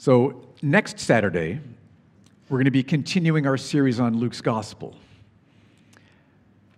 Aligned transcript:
So, 0.00 0.40
next 0.62 0.98
Saturday, 0.98 1.60
we're 2.48 2.56
going 2.56 2.64
to 2.64 2.70
be 2.70 2.82
continuing 2.82 3.46
our 3.46 3.58
series 3.58 4.00
on 4.00 4.16
Luke's 4.16 4.40
Gospel. 4.40 4.96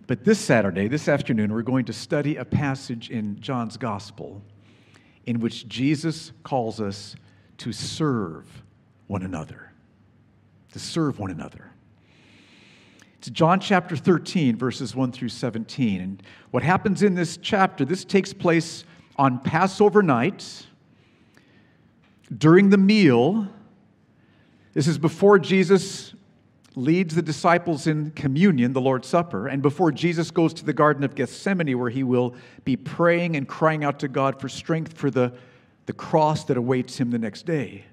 But 0.07 0.25
this 0.25 0.37
Saturday, 0.37 0.89
this 0.89 1.07
afternoon, 1.07 1.53
we're 1.53 1.61
going 1.61 1.85
to 1.85 1.93
study 1.93 2.35
a 2.35 2.43
passage 2.43 3.09
in 3.09 3.39
John's 3.39 3.77
Gospel 3.77 4.41
in 5.25 5.39
which 5.39 5.69
Jesus 5.69 6.33
calls 6.43 6.81
us 6.81 7.15
to 7.59 7.71
serve 7.71 8.45
one 9.07 9.23
another. 9.23 9.71
To 10.73 10.79
serve 10.79 11.17
one 11.17 11.31
another. 11.31 11.71
It's 13.19 13.29
John 13.29 13.61
chapter 13.61 13.95
13, 13.95 14.57
verses 14.57 14.97
1 14.97 15.13
through 15.13 15.29
17. 15.29 16.01
And 16.01 16.21
what 16.51 16.61
happens 16.61 17.01
in 17.01 17.15
this 17.15 17.37
chapter, 17.37 17.85
this 17.85 18.03
takes 18.03 18.33
place 18.33 18.83
on 19.15 19.39
Passover 19.39 20.03
night 20.03 20.65
during 22.37 22.69
the 22.69 22.77
meal, 22.77 23.47
this 24.73 24.87
is 24.87 24.97
before 24.97 25.39
Jesus 25.39 26.13
leads 26.75 27.13
the 27.13 27.21
disciples 27.21 27.85
in 27.85 28.11
communion, 28.11 28.73
the 28.73 28.81
Lord's 28.81 29.07
Supper, 29.07 29.47
and 29.47 29.61
before 29.61 29.91
Jesus 29.91 30.31
goes 30.31 30.53
to 30.55 30.65
the 30.65 30.73
Garden 30.73 31.03
of 31.03 31.15
Gethsemane, 31.15 31.77
where 31.77 31.89
he 31.89 32.03
will 32.03 32.35
be 32.63 32.75
praying 32.75 33.35
and 33.35 33.47
crying 33.47 33.83
out 33.83 33.99
to 33.99 34.07
God 34.07 34.39
for 34.41 34.49
strength 34.49 34.97
for 34.97 35.11
the, 35.11 35.33
the 35.85 35.93
cross 35.93 36.45
that 36.45 36.57
awaits 36.57 36.97
him 36.97 37.11
the 37.11 37.19
next 37.19 37.45
day. 37.45 37.85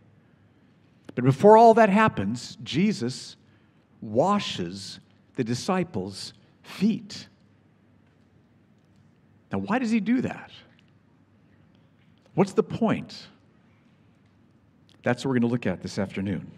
But 1.14 1.24
before 1.24 1.56
all 1.56 1.74
that 1.74 1.90
happens, 1.90 2.56
Jesus 2.62 3.36
washes 4.00 5.00
the 5.34 5.44
disciples' 5.44 6.32
feet. 6.62 7.26
Now, 9.52 9.58
why 9.58 9.78
does 9.78 9.90
he 9.90 10.00
do 10.00 10.22
that? 10.22 10.50
What's 12.34 12.52
the 12.52 12.62
point? 12.62 13.26
That's 15.02 15.24
what 15.24 15.30
we're 15.30 15.40
going 15.40 15.48
to 15.48 15.52
look 15.52 15.66
at 15.66 15.82
this 15.82 15.98
afternoon. 15.98 16.50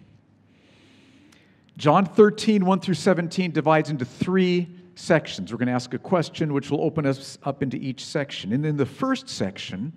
John 1.76 2.04
13, 2.04 2.64
1 2.64 2.80
through 2.80 2.94
17 2.94 3.50
divides 3.52 3.90
into 3.90 4.04
three 4.04 4.68
sections. 4.94 5.52
We're 5.52 5.58
going 5.58 5.68
to 5.68 5.72
ask 5.72 5.94
a 5.94 5.98
question 5.98 6.52
which 6.52 6.70
will 6.70 6.82
open 6.82 7.06
us 7.06 7.38
up 7.44 7.62
into 7.62 7.76
each 7.76 8.04
section. 8.04 8.52
And 8.52 8.64
in 8.66 8.76
the 8.76 8.86
first 8.86 9.28
section, 9.28 9.92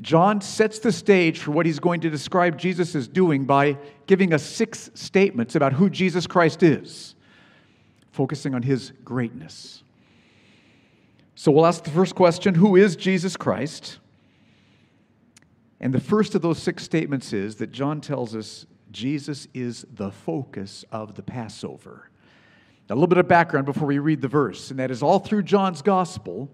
John 0.00 0.40
sets 0.40 0.78
the 0.78 0.90
stage 0.90 1.38
for 1.38 1.52
what 1.52 1.66
he's 1.66 1.78
going 1.78 2.00
to 2.00 2.10
describe 2.10 2.58
Jesus 2.58 2.94
as 2.94 3.06
doing 3.06 3.44
by 3.44 3.76
giving 4.06 4.32
us 4.32 4.42
six 4.42 4.90
statements 4.94 5.54
about 5.54 5.72
who 5.72 5.88
Jesus 5.88 6.26
Christ 6.26 6.62
is, 6.62 7.14
focusing 8.10 8.54
on 8.54 8.62
his 8.62 8.92
greatness. 9.04 9.82
So 11.36 11.52
we'll 11.52 11.66
ask 11.66 11.84
the 11.84 11.90
first 11.90 12.14
question 12.14 12.54
Who 12.54 12.76
is 12.76 12.96
Jesus 12.96 13.36
Christ? 13.36 13.98
And 15.80 15.92
the 15.92 16.00
first 16.00 16.34
of 16.34 16.42
those 16.42 16.62
six 16.62 16.82
statements 16.82 17.32
is 17.32 17.56
that 17.56 17.72
John 17.72 18.00
tells 18.00 18.34
us 18.34 18.66
Jesus 18.90 19.48
is 19.54 19.84
the 19.92 20.10
focus 20.10 20.84
of 20.92 21.14
the 21.14 21.22
Passover. 21.22 22.10
Now, 22.88 22.94
a 22.94 22.96
little 22.96 23.08
bit 23.08 23.18
of 23.18 23.28
background 23.28 23.66
before 23.66 23.88
we 23.88 23.98
read 23.98 24.20
the 24.20 24.28
verse, 24.28 24.70
and 24.70 24.78
that 24.78 24.90
is 24.90 25.02
all 25.02 25.18
through 25.18 25.42
John's 25.42 25.82
gospel, 25.82 26.48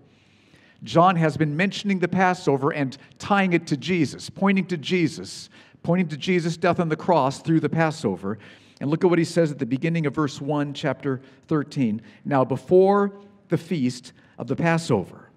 John 0.82 1.16
has 1.16 1.36
been 1.36 1.56
mentioning 1.56 1.98
the 1.98 2.08
Passover 2.08 2.72
and 2.72 2.96
tying 3.18 3.52
it 3.52 3.66
to 3.66 3.76
Jesus, 3.76 4.30
pointing 4.30 4.66
to 4.66 4.76
Jesus, 4.76 5.50
pointing 5.82 6.08
to 6.08 6.16
Jesus' 6.16 6.56
death 6.56 6.80
on 6.80 6.88
the 6.88 6.96
cross 6.96 7.42
through 7.42 7.60
the 7.60 7.68
Passover. 7.68 8.38
And 8.80 8.90
look 8.90 9.04
at 9.04 9.10
what 9.10 9.18
he 9.18 9.24
says 9.24 9.50
at 9.50 9.58
the 9.58 9.66
beginning 9.66 10.06
of 10.06 10.14
verse 10.14 10.40
1, 10.40 10.72
chapter 10.72 11.20
13. 11.48 12.00
Now, 12.24 12.44
before 12.44 13.12
the 13.48 13.58
feast 13.58 14.12
of 14.38 14.46
the 14.46 14.56
Passover, 14.56 15.29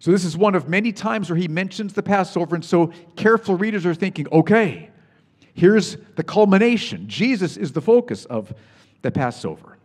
so, 0.00 0.12
this 0.12 0.24
is 0.24 0.36
one 0.36 0.54
of 0.54 0.68
many 0.68 0.92
times 0.92 1.28
where 1.28 1.36
he 1.36 1.48
mentions 1.48 1.92
the 1.92 2.04
Passover, 2.04 2.54
and 2.54 2.64
so 2.64 2.92
careful 3.16 3.56
readers 3.56 3.84
are 3.84 3.94
thinking, 3.94 4.28
okay, 4.30 4.90
here's 5.54 5.96
the 6.14 6.22
culmination. 6.22 7.08
Jesus 7.08 7.56
is 7.56 7.72
the 7.72 7.80
focus 7.80 8.24
of 8.26 8.54
the 9.02 9.10
Passover. 9.10 9.76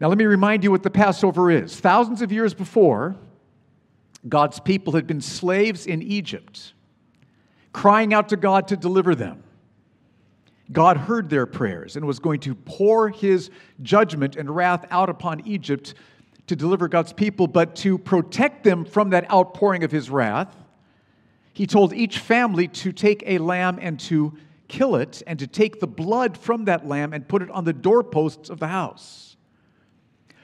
Now, 0.00 0.08
let 0.08 0.16
me 0.16 0.24
remind 0.24 0.64
you 0.64 0.70
what 0.70 0.82
the 0.82 0.90
Passover 0.90 1.50
is. 1.50 1.78
Thousands 1.78 2.22
of 2.22 2.32
years 2.32 2.54
before, 2.54 3.16
God's 4.26 4.58
people 4.58 4.94
had 4.94 5.06
been 5.06 5.20
slaves 5.20 5.86
in 5.86 6.02
Egypt, 6.02 6.72
crying 7.74 8.14
out 8.14 8.30
to 8.30 8.36
God 8.36 8.68
to 8.68 8.76
deliver 8.76 9.14
them. 9.14 9.42
God 10.72 10.96
heard 10.96 11.28
their 11.28 11.46
prayers 11.46 11.96
and 11.96 12.06
was 12.06 12.18
going 12.18 12.40
to 12.40 12.54
pour 12.54 13.10
his 13.10 13.50
judgment 13.82 14.36
and 14.36 14.54
wrath 14.54 14.86
out 14.90 15.10
upon 15.10 15.46
Egypt 15.46 15.94
to 16.48 16.56
deliver 16.56 16.88
God's 16.88 17.12
people, 17.12 17.46
but 17.46 17.76
to 17.76 17.96
protect 17.98 18.64
them 18.64 18.84
from 18.84 19.10
that 19.10 19.30
outpouring 19.32 19.84
of 19.84 19.92
his 19.92 20.10
wrath, 20.10 20.54
he 21.52 21.66
told 21.66 21.92
each 21.92 22.18
family 22.18 22.68
to 22.68 22.92
take 22.92 23.22
a 23.26 23.38
lamb 23.38 23.78
and 23.80 23.98
to 24.00 24.36
kill 24.68 24.96
it, 24.96 25.22
and 25.26 25.38
to 25.38 25.46
take 25.46 25.80
the 25.80 25.86
blood 25.86 26.36
from 26.36 26.66
that 26.66 26.86
lamb 26.86 27.14
and 27.14 27.26
put 27.26 27.40
it 27.40 27.50
on 27.50 27.64
the 27.64 27.72
doorposts 27.72 28.50
of 28.50 28.60
the 28.60 28.68
house. 28.68 29.36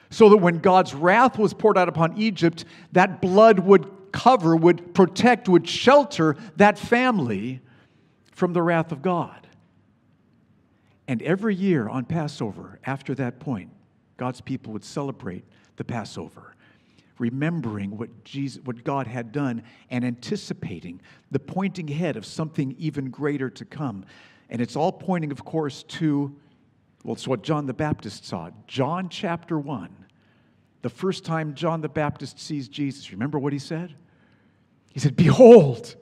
So 0.09 0.29
that 0.29 0.37
when 0.37 0.57
God's 0.59 0.95
wrath 0.95 1.37
was 1.37 1.53
poured 1.53 1.77
out 1.77 1.87
upon 1.87 2.17
Egypt, 2.17 2.65
that 2.93 3.21
blood 3.21 3.59
would 3.59 4.11
cover, 4.11 4.55
would 4.55 4.95
protect, 4.95 5.47
would 5.47 5.69
shelter 5.69 6.35
that 6.55 6.79
family 6.79 7.61
from 8.31 8.53
the 8.53 8.63
wrath 8.63 8.91
of 8.91 9.03
God. 9.03 9.47
And 11.07 11.21
every 11.21 11.53
year 11.53 11.87
on 11.87 12.05
Passover, 12.05 12.79
after 12.83 13.13
that 13.15 13.39
point, 13.39 13.69
God's 14.17 14.41
people 14.41 14.73
would 14.73 14.83
celebrate 14.83 15.43
the 15.77 15.83
Passover, 15.83 16.55
remembering 17.19 17.97
what, 17.97 18.23
Jesus, 18.23 18.61
what 18.63 18.83
God 18.83 19.07
had 19.07 19.31
done 19.31 19.63
and 19.89 20.03
anticipating 20.03 21.01
the 21.31 21.39
pointing 21.39 21.89
ahead 21.89 22.17
of 22.17 22.25
something 22.25 22.75
even 22.77 23.09
greater 23.09 23.49
to 23.49 23.65
come. 23.65 24.05
And 24.49 24.61
it's 24.61 24.75
all 24.75 24.91
pointing, 24.91 25.31
of 25.31 25.43
course, 25.43 25.83
to, 25.83 26.35
well, 27.03 27.13
it's 27.13 27.27
what 27.27 27.43
John 27.43 27.65
the 27.65 27.73
Baptist 27.73 28.25
saw. 28.25 28.49
John 28.67 29.09
chapter 29.09 29.57
1, 29.57 29.89
the 30.81 30.89
first 30.89 31.25
time 31.25 31.55
John 31.55 31.81
the 31.81 31.89
Baptist 31.89 32.39
sees 32.39 32.67
Jesus, 32.67 33.11
remember 33.11 33.39
what 33.39 33.53
he 33.53 33.59
said? 33.59 33.95
He 34.93 34.99
said, 34.99 35.15
Behold, 35.15 35.95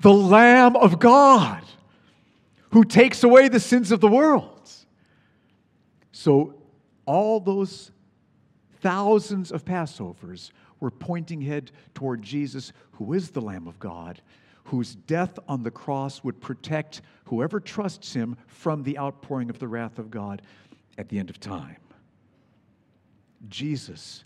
the 0.00 0.12
Lamb 0.12 0.76
of 0.76 0.98
God 0.98 1.62
who 2.70 2.84
takes 2.84 3.22
away 3.22 3.48
the 3.48 3.60
sins 3.60 3.92
of 3.92 4.00
the 4.00 4.08
world. 4.08 4.70
So, 6.12 6.54
all 7.06 7.40
those 7.40 7.90
thousands 8.80 9.52
of 9.52 9.64
Passovers 9.64 10.50
were 10.80 10.90
pointing 10.90 11.40
head 11.40 11.70
toward 11.94 12.22
Jesus, 12.22 12.72
who 12.92 13.12
is 13.12 13.30
the 13.30 13.40
Lamb 13.40 13.66
of 13.66 13.78
God, 13.78 14.20
whose 14.64 14.94
death 14.94 15.38
on 15.48 15.62
the 15.62 15.70
cross 15.70 16.22
would 16.24 16.40
protect 16.40 17.02
whoever 17.24 17.60
trusts 17.60 18.12
him 18.12 18.36
from 18.46 18.82
the 18.82 18.98
outpouring 18.98 19.50
of 19.50 19.58
the 19.58 19.68
wrath 19.68 19.98
of 19.98 20.10
God 20.10 20.42
at 20.98 21.08
the 21.08 21.18
end 21.18 21.30
of 21.30 21.40
time. 21.40 21.76
Jesus 23.48 24.24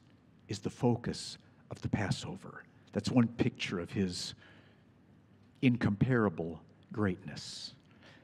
is 0.49 0.59
the 0.59 0.71
focus 0.71 1.39
of 1.71 1.81
the 1.83 1.89
Passover. 1.89 2.65
That's 2.93 3.11
one 3.11 3.29
picture 3.29 3.81
of 3.81 3.91
his 3.91 4.35
incomparable 5.63 6.61
greatness. 6.93 7.75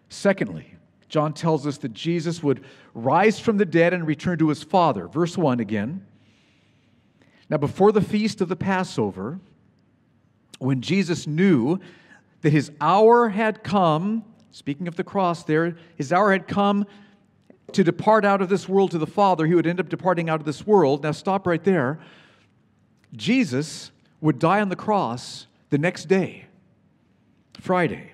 Secondly, 0.09 0.75
John 1.09 1.33
tells 1.33 1.67
us 1.67 1.79
that 1.79 1.93
Jesus 1.93 2.43
would 2.43 2.65
rise 2.95 3.41
from 3.41 3.57
the 3.57 3.65
dead 3.65 3.93
and 3.93 4.07
return 4.07 4.39
to 4.39 4.49
his 4.49 4.63
Father. 4.63 5.09
Verse 5.09 5.37
1 5.37 5.61
again. 5.61 6.07
Now, 7.51 7.59
before 7.59 7.91
the 7.91 8.01
feast 8.01 8.41
of 8.41 8.49
the 8.49 8.57
Passover, 8.57 9.41
when 10.61 10.81
Jesus 10.81 11.27
knew 11.27 11.81
that 12.43 12.53
his 12.53 12.71
hour 12.81 13.29
had 13.29 13.65
come, 13.65 14.25
speaking 14.53 14.87
of 14.87 14.95
the 14.95 15.05
cross 15.05 15.43
there, 15.43 15.77
his 15.97 16.13
hour 16.13 16.31
had 16.31 16.47
come 16.47 16.87
to 17.73 17.85
depart 17.85 18.25
out 18.25 18.41
of 18.41 18.49
this 18.49 18.69
world 18.69 18.93
to 18.93 18.99
the 18.99 19.07
Father, 19.07 19.47
he 19.47 19.55
would 19.55 19.67
end 19.67 19.81
up 19.81 19.89
departing 19.89 20.31
out 20.31 20.41
of 20.41 20.47
this 20.47 20.67
world. 20.67 21.03
Now, 21.03 21.13
stop 21.13 21.47
right 21.47 21.63
there. 21.63 21.99
Jesus 23.15 23.91
would 24.21 24.39
die 24.39 24.61
on 24.61 24.69
the 24.69 24.77
cross 24.77 25.47
the 25.71 25.79
next 25.79 26.07
day, 26.07 26.47
Friday. 27.61 28.13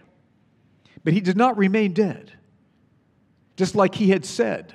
But 1.04 1.12
he 1.12 1.21
did 1.21 1.36
not 1.36 1.56
remain 1.56 1.92
dead, 1.92 2.33
just 3.56 3.74
like 3.74 3.94
he 3.94 4.09
had 4.09 4.24
said. 4.24 4.74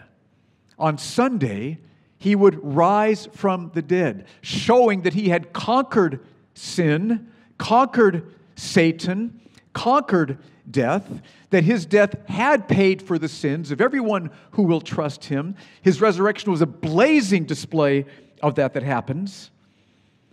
On 0.77 0.97
Sunday, 0.97 1.79
he 2.21 2.35
would 2.35 2.63
rise 2.63 3.27
from 3.33 3.71
the 3.73 3.81
dead, 3.81 4.27
showing 4.41 5.01
that 5.01 5.15
he 5.15 5.29
had 5.29 5.51
conquered 5.53 6.19
sin, 6.53 7.31
conquered 7.57 8.31
Satan, 8.55 9.41
conquered 9.73 10.37
death, 10.69 11.23
that 11.49 11.63
his 11.63 11.83
death 11.87 12.13
had 12.29 12.67
paid 12.67 13.01
for 13.01 13.17
the 13.17 13.27
sins 13.27 13.71
of 13.71 13.81
everyone 13.81 14.29
who 14.51 14.61
will 14.61 14.81
trust 14.81 15.25
him. 15.25 15.55
His 15.81 15.99
resurrection 15.99 16.51
was 16.51 16.61
a 16.61 16.67
blazing 16.67 17.45
display 17.45 18.05
of 18.43 18.53
that 18.53 18.75
that 18.75 18.83
happens. 18.83 19.49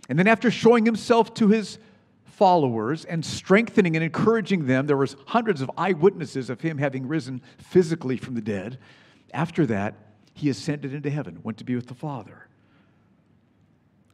And 0.09 0.19
then 0.19 0.27
after 0.27 0.51
showing 0.51 0.85
himself 0.85 1.33
to 1.35 1.47
his 1.47 1.79
followers 2.23 3.03
and 3.03 3.25
strengthening 3.25 3.95
and 3.95 4.05
encouraging 4.05 4.67
them, 4.67 4.85
there 4.85 4.95
was 4.95 5.15
hundreds 5.25 5.59
of 5.61 5.71
eyewitnesses 5.75 6.51
of 6.51 6.61
him 6.61 6.77
having 6.77 7.07
risen 7.07 7.41
physically 7.57 8.17
from 8.17 8.35
the 8.35 8.41
dead. 8.41 8.77
After 9.33 9.65
that, 9.65 9.95
he 10.39 10.49
ascended 10.49 10.93
into 10.93 11.09
heaven, 11.09 11.39
went 11.43 11.57
to 11.57 11.65
be 11.65 11.75
with 11.75 11.87
the 11.87 11.93
Father. 11.93 12.47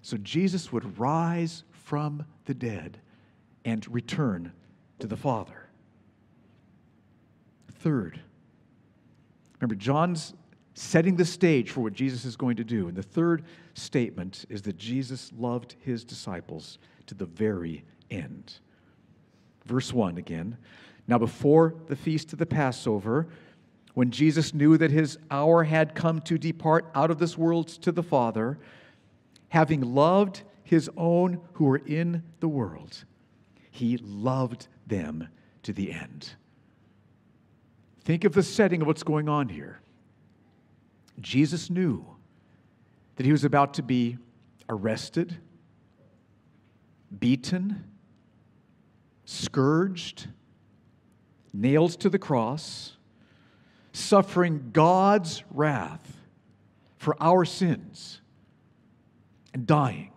So 0.01 0.17
Jesus 0.17 0.71
would 0.71 0.97
rise 0.97 1.63
from 1.71 2.25
the 2.45 2.53
dead 2.55 2.97
and 3.63 3.87
return 3.93 4.51
to 4.97 5.05
the 5.05 5.15
Father. 5.15 5.69
Third, 7.79 8.19
remember, 9.59 9.75
John's 9.75 10.33
setting 10.73 11.15
the 11.15 11.25
stage 11.25 11.69
for 11.69 11.81
what 11.81 11.93
Jesus 11.93 12.25
is 12.25 12.35
going 12.35 12.55
to 12.55 12.63
do. 12.63 12.87
And 12.87 12.97
the 12.97 13.03
third 13.03 13.43
statement 13.75 14.45
is 14.49 14.63
that 14.63 14.77
Jesus 14.77 15.31
loved 15.37 15.75
his 15.79 16.03
disciples 16.03 16.79
to 17.05 17.13
the 17.13 17.25
very 17.25 17.85
end. 18.09 18.55
Verse 19.65 19.93
1 19.93 20.17
again. 20.17 20.57
Now, 21.07 21.19
before 21.19 21.75
the 21.85 21.95
feast 21.95 22.33
of 22.33 22.39
the 22.39 22.47
Passover, 22.47 23.27
when 23.95 24.11
Jesus 24.11 24.53
knew 24.53 24.77
that 24.77 24.91
his 24.91 25.17
hour 25.31 25.63
had 25.63 25.95
come 25.95 26.19
to 26.21 26.37
depart 26.37 26.91
out 26.93 27.09
of 27.09 27.17
this 27.17 27.37
world 27.37 27.69
to 27.69 27.91
the 27.93 28.03
Father, 28.03 28.59
having 29.47 29.81
loved 29.81 30.43
his 30.63 30.89
own 30.97 31.39
who 31.53 31.63
were 31.63 31.77
in 31.77 32.21
the 32.41 32.47
world, 32.47 33.05
he 33.71 33.97
loved 33.97 34.67
them 34.85 35.27
to 35.63 35.71
the 35.71 35.91
end. 35.91 36.33
Think 38.01 38.25
of 38.25 38.33
the 38.33 38.43
setting 38.43 38.81
of 38.81 38.87
what's 38.87 39.01
going 39.01 39.29
on 39.29 39.47
here. 39.47 39.79
Jesus 41.21 41.69
knew 41.69 42.05
that 43.15 43.25
he 43.25 43.31
was 43.31 43.45
about 43.45 43.73
to 43.75 43.81
be 43.81 44.17
arrested, 44.67 45.37
beaten, 47.17 47.85
scourged, 49.23 50.27
nailed 51.53 51.91
to 52.01 52.09
the 52.09 52.19
cross, 52.19 52.97
suffering 53.95 54.69
God's 54.73 55.43
wrath 55.51 56.17
for 56.97 57.15
our 57.21 57.45
sins, 57.45 58.21
and 59.53 59.67
dying. 59.67 60.11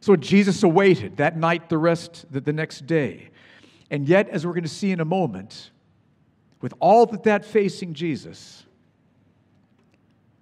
So 0.00 0.16
Jesus 0.16 0.62
awaited 0.62 1.18
that 1.18 1.36
night, 1.36 1.68
the 1.68 1.78
rest, 1.78 2.26
the, 2.30 2.52
next 2.52 2.86
day. 2.86 3.30
And 3.90 4.08
yet, 4.08 4.28
as 4.28 4.46
we're 4.46 4.52
going 4.52 4.64
to 4.64 4.68
see 4.68 4.90
in 4.90 5.00
a 5.00 5.04
moment, 5.04 5.70
with 6.60 6.74
all 6.80 7.06
that 7.06 7.24
that 7.24 7.44
facing 7.44 7.94
Jesus, 7.94 8.64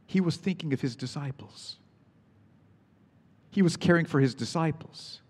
he 0.07 0.21
was 0.21 0.37
thinking 0.37 0.73
of 0.73 0.81
his 0.81 0.95
disciples. 0.95 1.77
He 3.51 3.63
was 3.63 3.77
caring 3.77 4.07
for 4.07 4.21
his 4.21 4.35
disciples. 4.35 5.21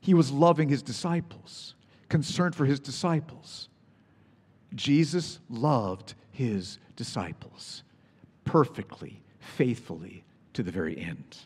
He 0.00 0.14
was 0.14 0.30
loving 0.30 0.68
his 0.68 0.82
disciples, 0.82 1.74
concerned 2.08 2.54
for 2.54 2.66
his 2.66 2.78
disciples. 2.78 3.68
Jesus 4.74 5.38
loved 5.48 6.14
his 6.30 6.78
disciples 6.96 7.82
perfectly, 8.44 9.20
faithfully 9.40 10.24
to 10.54 10.62
the 10.62 10.70
very 10.70 10.98
end. 10.98 11.38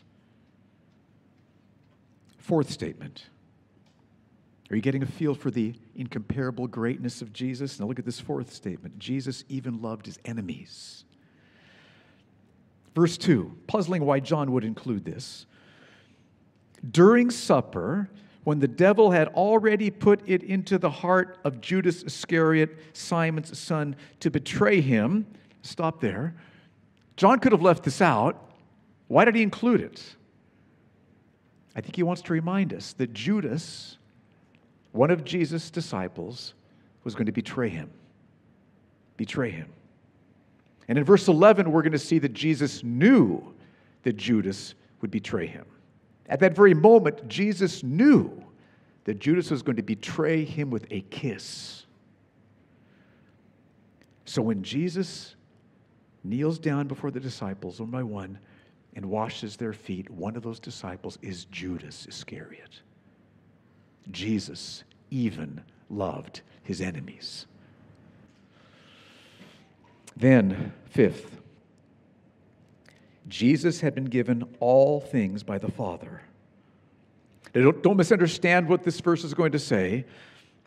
Fourth 2.37 2.69
statement. 2.69 3.29
Are 4.69 4.75
you 4.75 4.81
getting 4.81 5.03
a 5.03 5.07
feel 5.07 5.35
for 5.35 5.51
the 5.51 5.75
incomparable 5.95 6.67
greatness 6.67 7.21
of 7.21 7.31
Jesus? 7.31 7.79
Now 7.79 7.85
look 7.85 7.99
at 7.99 8.05
this 8.05 8.19
fourth 8.19 8.51
statement. 8.51 8.97
Jesus 8.99 9.43
even 9.49 9.81
loved 9.81 10.05
his 10.05 10.17
enemies. 10.25 11.05
Verse 12.95 13.17
2, 13.17 13.55
puzzling 13.67 14.05
why 14.05 14.19
John 14.19 14.51
would 14.51 14.63
include 14.63 15.05
this. 15.05 15.45
During 16.89 17.31
supper, 17.31 18.09
when 18.43 18.59
the 18.59 18.67
devil 18.67 19.11
had 19.11 19.29
already 19.29 19.89
put 19.89 20.21
it 20.27 20.43
into 20.43 20.77
the 20.77 20.89
heart 20.89 21.37
of 21.43 21.61
Judas 21.61 22.03
Iscariot, 22.03 22.77
Simon's 22.93 23.57
son, 23.57 23.95
to 24.19 24.29
betray 24.29 24.81
him, 24.81 25.25
stop 25.61 26.01
there. 26.01 26.35
John 27.15 27.39
could 27.39 27.51
have 27.51 27.61
left 27.61 27.83
this 27.83 28.01
out. 28.01 28.49
Why 29.07 29.25
did 29.25 29.35
he 29.35 29.41
include 29.41 29.81
it? 29.81 30.03
I 31.75 31.81
think 31.81 31.95
he 31.95 32.03
wants 32.03 32.21
to 32.23 32.33
remind 32.33 32.73
us 32.73 32.93
that 32.93 33.13
Judas, 33.13 33.97
one 34.91 35.09
of 35.09 35.23
Jesus' 35.23 35.69
disciples, 35.69 36.53
was 37.03 37.15
going 37.15 37.25
to 37.25 37.31
betray 37.31 37.69
him. 37.69 37.89
Betray 39.17 39.51
him. 39.51 39.69
And 40.87 40.97
in 40.97 41.03
verse 41.03 41.27
11, 41.27 41.71
we're 41.71 41.81
going 41.81 41.93
to 41.93 41.99
see 41.99 42.19
that 42.19 42.33
Jesus 42.33 42.83
knew 42.83 43.53
that 44.03 44.17
Judas 44.17 44.75
would 45.01 45.11
betray 45.11 45.47
him. 45.47 45.65
At 46.33 46.39
that 46.39 46.55
very 46.55 46.73
moment, 46.73 47.27
Jesus 47.27 47.83
knew 47.83 48.43
that 49.03 49.19
Judas 49.19 49.51
was 49.51 49.61
going 49.61 49.75
to 49.75 49.83
betray 49.83 50.43
him 50.43 50.71
with 50.71 50.87
a 50.89 51.01
kiss. 51.01 51.85
So 54.25 54.41
when 54.41 54.63
Jesus 54.63 55.35
kneels 56.23 56.57
down 56.57 56.87
before 56.87 57.11
the 57.11 57.19
disciples 57.19 57.79
one 57.79 57.91
by 57.91 58.01
one 58.01 58.39
and 58.95 59.05
washes 59.05 59.57
their 59.57 59.73
feet, 59.73 60.09
one 60.09 60.35
of 60.35 60.41
those 60.41 60.59
disciples 60.59 61.19
is 61.21 61.45
Judas 61.45 62.07
Iscariot. 62.07 62.81
Jesus 64.09 64.85
even 65.11 65.61
loved 65.91 66.41
his 66.63 66.81
enemies. 66.81 67.45
Then, 70.17 70.73
fifth, 70.85 71.42
Jesus 73.27 73.81
had 73.81 73.95
been 73.95 74.05
given 74.05 74.43
all 74.59 74.99
things 74.99 75.43
by 75.43 75.57
the 75.57 75.71
Father. 75.71 76.21
Now, 77.55 77.63
don't, 77.63 77.83
don't 77.83 77.97
misunderstand 77.97 78.67
what 78.67 78.83
this 78.83 78.99
verse 78.99 79.23
is 79.23 79.33
going 79.33 79.51
to 79.51 79.59
say. 79.59 80.05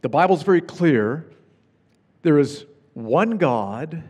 The 0.02 0.08
Bible's 0.08 0.42
very 0.42 0.60
clear. 0.60 1.26
There 2.22 2.38
is 2.38 2.64
one 2.94 3.38
God 3.38 4.02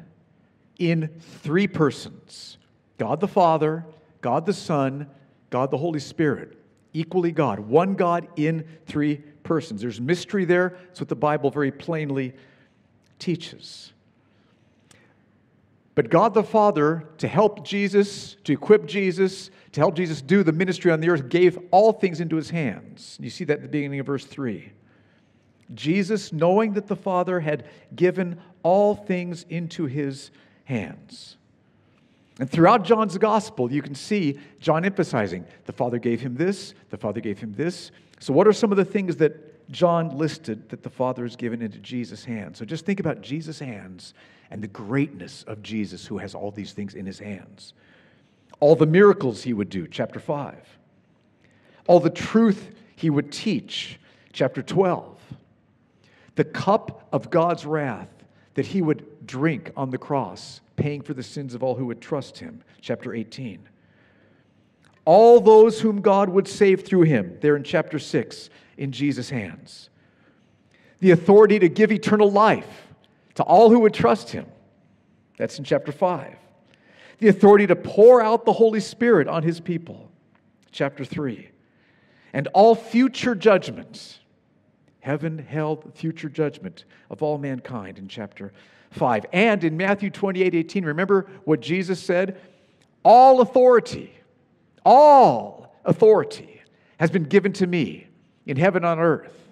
in 0.78 1.08
three 1.42 1.66
persons 1.66 2.58
God 2.98 3.20
the 3.20 3.28
Father, 3.28 3.84
God 4.20 4.46
the 4.46 4.52
Son, 4.52 5.06
God 5.50 5.70
the 5.70 5.78
Holy 5.78 6.00
Spirit. 6.00 6.58
Equally 6.92 7.30
God. 7.30 7.58
One 7.60 7.94
God 7.94 8.26
in 8.36 8.66
three 8.86 9.16
persons. 9.42 9.82
There's 9.82 10.00
mystery 10.00 10.46
there. 10.46 10.78
That's 10.86 11.00
what 11.00 11.10
the 11.10 11.14
Bible 11.14 11.50
very 11.50 11.70
plainly 11.70 12.32
teaches. 13.18 13.92
But 15.96 16.10
God 16.10 16.34
the 16.34 16.42
Father, 16.42 17.04
to 17.18 17.26
help 17.26 17.64
Jesus, 17.64 18.36
to 18.44 18.52
equip 18.52 18.84
Jesus, 18.86 19.50
to 19.72 19.80
help 19.80 19.96
Jesus 19.96 20.20
do 20.20 20.42
the 20.42 20.52
ministry 20.52 20.92
on 20.92 21.00
the 21.00 21.08
earth, 21.08 21.30
gave 21.30 21.58
all 21.70 21.90
things 21.90 22.20
into 22.20 22.36
his 22.36 22.50
hands. 22.50 23.16
You 23.18 23.30
see 23.30 23.44
that 23.44 23.54
at 23.54 23.62
the 23.62 23.68
beginning 23.68 23.98
of 23.98 24.06
verse 24.06 24.26
3. 24.26 24.72
Jesus, 25.74 26.34
knowing 26.34 26.74
that 26.74 26.86
the 26.86 26.96
Father 26.96 27.40
had 27.40 27.64
given 27.96 28.38
all 28.62 28.94
things 28.94 29.46
into 29.48 29.86
his 29.86 30.30
hands. 30.66 31.38
And 32.38 32.50
throughout 32.50 32.84
John's 32.84 33.16
gospel, 33.16 33.72
you 33.72 33.80
can 33.80 33.94
see 33.94 34.38
John 34.60 34.84
emphasizing 34.84 35.46
the 35.64 35.72
Father 35.72 35.98
gave 35.98 36.20
him 36.20 36.36
this, 36.36 36.74
the 36.90 36.98
Father 36.98 37.20
gave 37.20 37.38
him 37.38 37.54
this. 37.54 37.90
So, 38.20 38.34
what 38.34 38.46
are 38.46 38.52
some 38.52 38.70
of 38.70 38.76
the 38.76 38.84
things 38.84 39.16
that 39.16 39.70
John 39.72 40.18
listed 40.18 40.68
that 40.68 40.82
the 40.82 40.90
Father 40.90 41.22
has 41.22 41.36
given 41.36 41.62
into 41.62 41.78
Jesus' 41.78 42.26
hands? 42.26 42.58
So, 42.58 42.66
just 42.66 42.84
think 42.84 43.00
about 43.00 43.22
Jesus' 43.22 43.58
hands 43.58 44.12
and 44.50 44.62
the 44.62 44.68
greatness 44.68 45.42
of 45.44 45.62
Jesus 45.62 46.06
who 46.06 46.18
has 46.18 46.34
all 46.34 46.50
these 46.50 46.72
things 46.72 46.94
in 46.94 47.06
his 47.06 47.18
hands. 47.18 47.72
All 48.60 48.76
the 48.76 48.86
miracles 48.86 49.42
he 49.42 49.52
would 49.52 49.68
do, 49.68 49.86
chapter 49.86 50.20
5. 50.20 50.78
All 51.86 52.00
the 52.00 52.10
truth 52.10 52.70
he 52.94 53.10
would 53.10 53.30
teach, 53.32 53.98
chapter 54.32 54.62
12. 54.62 55.18
The 56.36 56.44
cup 56.44 57.08
of 57.12 57.30
God's 57.30 57.66
wrath 57.66 58.08
that 58.54 58.66
he 58.66 58.82
would 58.82 59.26
drink 59.26 59.70
on 59.76 59.90
the 59.90 59.98
cross, 59.98 60.60
paying 60.76 61.02
for 61.02 61.14
the 61.14 61.22
sins 61.22 61.54
of 61.54 61.62
all 61.62 61.74
who 61.74 61.86
would 61.86 62.00
trust 62.00 62.38
him, 62.38 62.62
chapter 62.80 63.14
18. 63.14 63.68
All 65.04 65.40
those 65.40 65.80
whom 65.80 66.00
God 66.00 66.28
would 66.28 66.48
save 66.48 66.84
through 66.84 67.02
him, 67.02 67.36
there 67.40 67.56
in 67.56 67.62
chapter 67.62 67.98
6, 67.98 68.50
in 68.78 68.92
Jesus' 68.92 69.30
hands. 69.30 69.90
The 71.00 71.10
authority 71.10 71.58
to 71.58 71.68
give 71.68 71.92
eternal 71.92 72.30
life, 72.30 72.85
to 73.36 73.42
all 73.42 73.70
who 73.70 73.80
would 73.80 73.94
trust 73.94 74.30
him. 74.30 74.46
That's 75.38 75.58
in 75.58 75.64
chapter 75.64 75.92
5. 75.92 76.36
The 77.18 77.28
authority 77.28 77.66
to 77.68 77.76
pour 77.76 78.20
out 78.20 78.44
the 78.44 78.52
Holy 78.52 78.80
Spirit 78.80 79.28
on 79.28 79.42
his 79.42 79.60
people. 79.60 80.10
Chapter 80.72 81.04
3. 81.04 81.48
And 82.32 82.48
all 82.48 82.74
future 82.74 83.34
judgments. 83.34 84.18
Heaven, 85.00 85.38
hell, 85.38 85.82
future 85.94 86.28
judgment 86.28 86.84
of 87.10 87.22
all 87.22 87.38
mankind 87.38 87.98
in 87.98 88.08
chapter 88.08 88.52
5. 88.90 89.26
And 89.32 89.62
in 89.64 89.76
Matthew 89.76 90.10
28 90.10 90.54
18, 90.54 90.84
remember 90.84 91.26
what 91.44 91.60
Jesus 91.60 92.02
said? 92.02 92.40
All 93.04 93.40
authority, 93.40 94.12
all 94.84 95.74
authority 95.84 96.62
has 96.98 97.10
been 97.10 97.24
given 97.24 97.52
to 97.52 97.66
me 97.66 98.08
in 98.46 98.56
heaven 98.56 98.84
on 98.84 98.98
earth. 98.98 99.45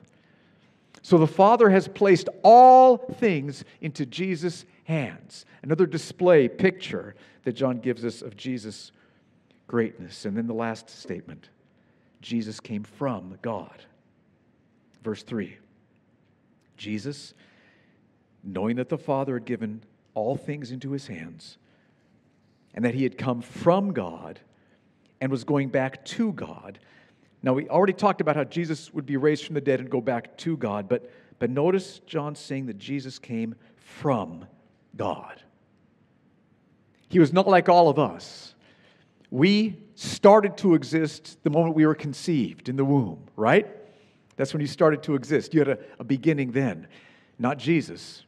So 1.05 1.19
the 1.19 1.27
Father 1.27 1.69
has 1.69 1.87
placed 1.87 2.31
all 2.43 2.97
things 2.97 3.63
into 3.83 4.07
Jesus' 4.07 4.65
hands. 4.85 5.45
Another 5.63 5.85
display, 5.85 6.49
picture 6.49 7.15
that 7.43 7.53
John 7.53 7.81
gives 7.81 8.07
us 8.07 8.23
of 8.23 8.39
Jesus' 8.39 8.91
greatness. 9.67 10.25
And 10.25 10.35
then 10.35 10.47
the 10.47 10.55
last 10.55 10.89
statement 10.89 11.51
Jesus 12.23 12.59
came 12.59 12.85
from 12.85 13.39
God. 13.43 13.85
Verse 15.03 15.23
3 15.23 15.59
Jesus, 16.79 17.35
knowing 18.43 18.77
that 18.77 18.89
the 18.89 18.97
Father 18.97 19.35
had 19.35 19.45
given 19.45 19.83
all 20.15 20.39
things 20.39 20.71
into 20.71 20.93
his 20.93 21.09
hands, 21.09 21.59
and 22.73 22.83
that 22.83 22.95
he 22.95 23.03
had 23.03 23.19
come 23.19 23.43
from 23.43 23.93
God 23.93 24.41
and 25.21 25.31
was 25.31 25.45
going 25.45 25.69
back 25.69 26.03
to 26.07 26.33
God, 26.33 26.79
Now, 27.45 27.53
we 27.53 27.69
already 27.69 27.93
talked 27.93 28.23
about 28.23 28.37
how 28.37 28.45
Jesus 28.45 28.91
would 28.95 29.05
be 29.05 29.19
raised 29.19 29.45
from 29.45 29.55
the 29.55 29.61
dead 29.61 29.79
and 29.79 29.91
go 29.91 30.01
back 30.01 30.35
to 30.39 30.57
God, 30.57 30.89
but, 30.89 31.11
but 31.39 31.51
notice 31.51 32.01
John 32.07 32.35
saying 32.35 32.65
that 32.67 32.79
Jesus 32.79 33.19
came 33.19 33.55
from 33.77 34.47
God. 34.97 35.43
He 37.11 37.19
was 37.19 37.35
not 37.35 37.47
like 37.47 37.69
all 37.69 37.91
of 37.91 37.99
us. 37.99 38.55
We 39.31 39.79
started 39.95 40.57
to 40.59 40.75
exist 40.75 41.37
the 41.43 41.51
moment 41.51 41.75
we 41.75 41.85
were 41.85 41.95
conceived 41.95 42.71
in 42.71 42.77
the 42.77 42.85
womb, 42.85 43.27
right? 43.37 43.69
That's 44.37 44.55
when 44.55 44.63
you 44.63 44.67
started 44.67 45.03
to 45.03 45.15
exist. 45.15 45.53
You 45.53 45.61
had 45.61 45.69
a, 45.69 45.79
a 45.99 46.05
beginning 46.05 46.53
then, 46.53 46.87
not 47.39 47.59
Jesus. 47.59 48.24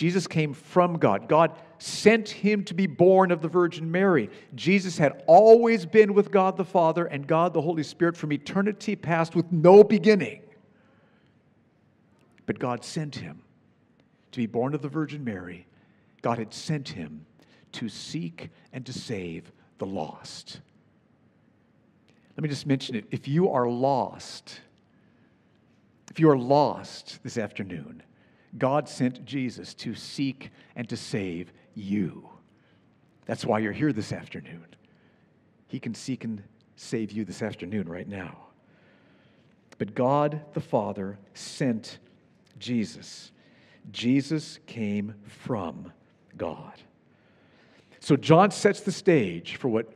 Jesus 0.00 0.26
came 0.26 0.54
from 0.54 0.96
God. 0.96 1.28
God 1.28 1.52
sent 1.76 2.26
him 2.26 2.64
to 2.64 2.72
be 2.72 2.86
born 2.86 3.30
of 3.30 3.42
the 3.42 3.48
Virgin 3.48 3.90
Mary. 3.90 4.30
Jesus 4.54 4.96
had 4.96 5.22
always 5.26 5.84
been 5.84 6.14
with 6.14 6.30
God 6.30 6.56
the 6.56 6.64
Father 6.64 7.04
and 7.04 7.26
God 7.26 7.52
the 7.52 7.60
Holy 7.60 7.82
Spirit 7.82 8.16
from 8.16 8.32
eternity 8.32 8.96
past 8.96 9.36
with 9.36 9.52
no 9.52 9.84
beginning. 9.84 10.40
But 12.46 12.58
God 12.58 12.82
sent 12.82 13.14
him 13.16 13.42
to 14.32 14.38
be 14.38 14.46
born 14.46 14.72
of 14.74 14.80
the 14.80 14.88
Virgin 14.88 15.22
Mary. 15.22 15.66
God 16.22 16.38
had 16.38 16.54
sent 16.54 16.88
him 16.88 17.26
to 17.72 17.90
seek 17.90 18.48
and 18.72 18.86
to 18.86 18.94
save 18.94 19.52
the 19.76 19.84
lost. 19.84 20.62
Let 22.38 22.42
me 22.42 22.48
just 22.48 22.64
mention 22.64 22.94
it. 22.94 23.04
If 23.10 23.28
you 23.28 23.50
are 23.50 23.68
lost, 23.68 24.62
if 26.10 26.18
you 26.18 26.30
are 26.30 26.38
lost 26.38 27.18
this 27.22 27.36
afternoon, 27.36 28.02
God 28.58 28.88
sent 28.88 29.24
Jesus 29.24 29.74
to 29.74 29.94
seek 29.94 30.50
and 30.74 30.88
to 30.88 30.96
save 30.96 31.52
you. 31.74 32.28
That's 33.26 33.44
why 33.44 33.60
you're 33.60 33.72
here 33.72 33.92
this 33.92 34.12
afternoon. 34.12 34.66
He 35.68 35.78
can 35.78 35.94
seek 35.94 36.24
and 36.24 36.42
save 36.76 37.12
you 37.12 37.24
this 37.24 37.42
afternoon, 37.42 37.88
right 37.88 38.08
now. 38.08 38.36
But 39.78 39.94
God 39.94 40.42
the 40.52 40.60
Father 40.60 41.18
sent 41.32 41.98
Jesus. 42.58 43.30
Jesus 43.92 44.58
came 44.66 45.14
from 45.26 45.92
God. 46.36 46.74
So 48.00 48.16
John 48.16 48.50
sets 48.50 48.80
the 48.80 48.92
stage 48.92 49.56
for 49.56 49.68
what 49.68 49.92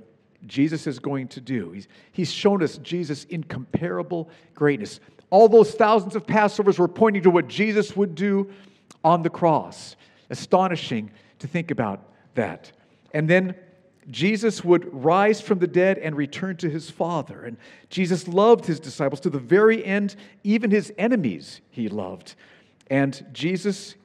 Jesus 0.46 0.86
is 0.86 0.98
going 0.98 1.28
to 1.28 1.40
do. 1.40 1.72
He's, 1.72 1.88
he's 2.12 2.32
shown 2.32 2.62
us 2.62 2.78
Jesus' 2.78 3.24
incomparable 3.24 4.28
greatness. 4.54 5.00
All 5.34 5.48
those 5.48 5.72
thousands 5.72 6.14
of 6.14 6.26
Passovers 6.26 6.78
were 6.78 6.86
pointing 6.86 7.24
to 7.24 7.30
what 7.30 7.48
Jesus 7.48 7.96
would 7.96 8.14
do 8.14 8.48
on 9.02 9.24
the 9.24 9.30
cross. 9.30 9.96
Astonishing 10.30 11.10
to 11.40 11.48
think 11.48 11.72
about 11.72 12.08
that. 12.36 12.70
And 13.12 13.28
then 13.28 13.56
Jesus 14.08 14.62
would 14.62 14.88
rise 14.94 15.40
from 15.40 15.58
the 15.58 15.66
dead 15.66 15.98
and 15.98 16.14
return 16.14 16.56
to 16.58 16.70
his 16.70 16.88
Father. 16.88 17.42
And 17.42 17.56
Jesus 17.90 18.28
loved 18.28 18.64
his 18.64 18.78
disciples 18.78 19.18
to 19.22 19.28
the 19.28 19.40
very 19.40 19.84
end, 19.84 20.14
even 20.44 20.70
his 20.70 20.92
enemies 20.98 21.60
he 21.68 21.88
loved. 21.88 22.36
And 22.88 23.26
Jesus 23.32 23.96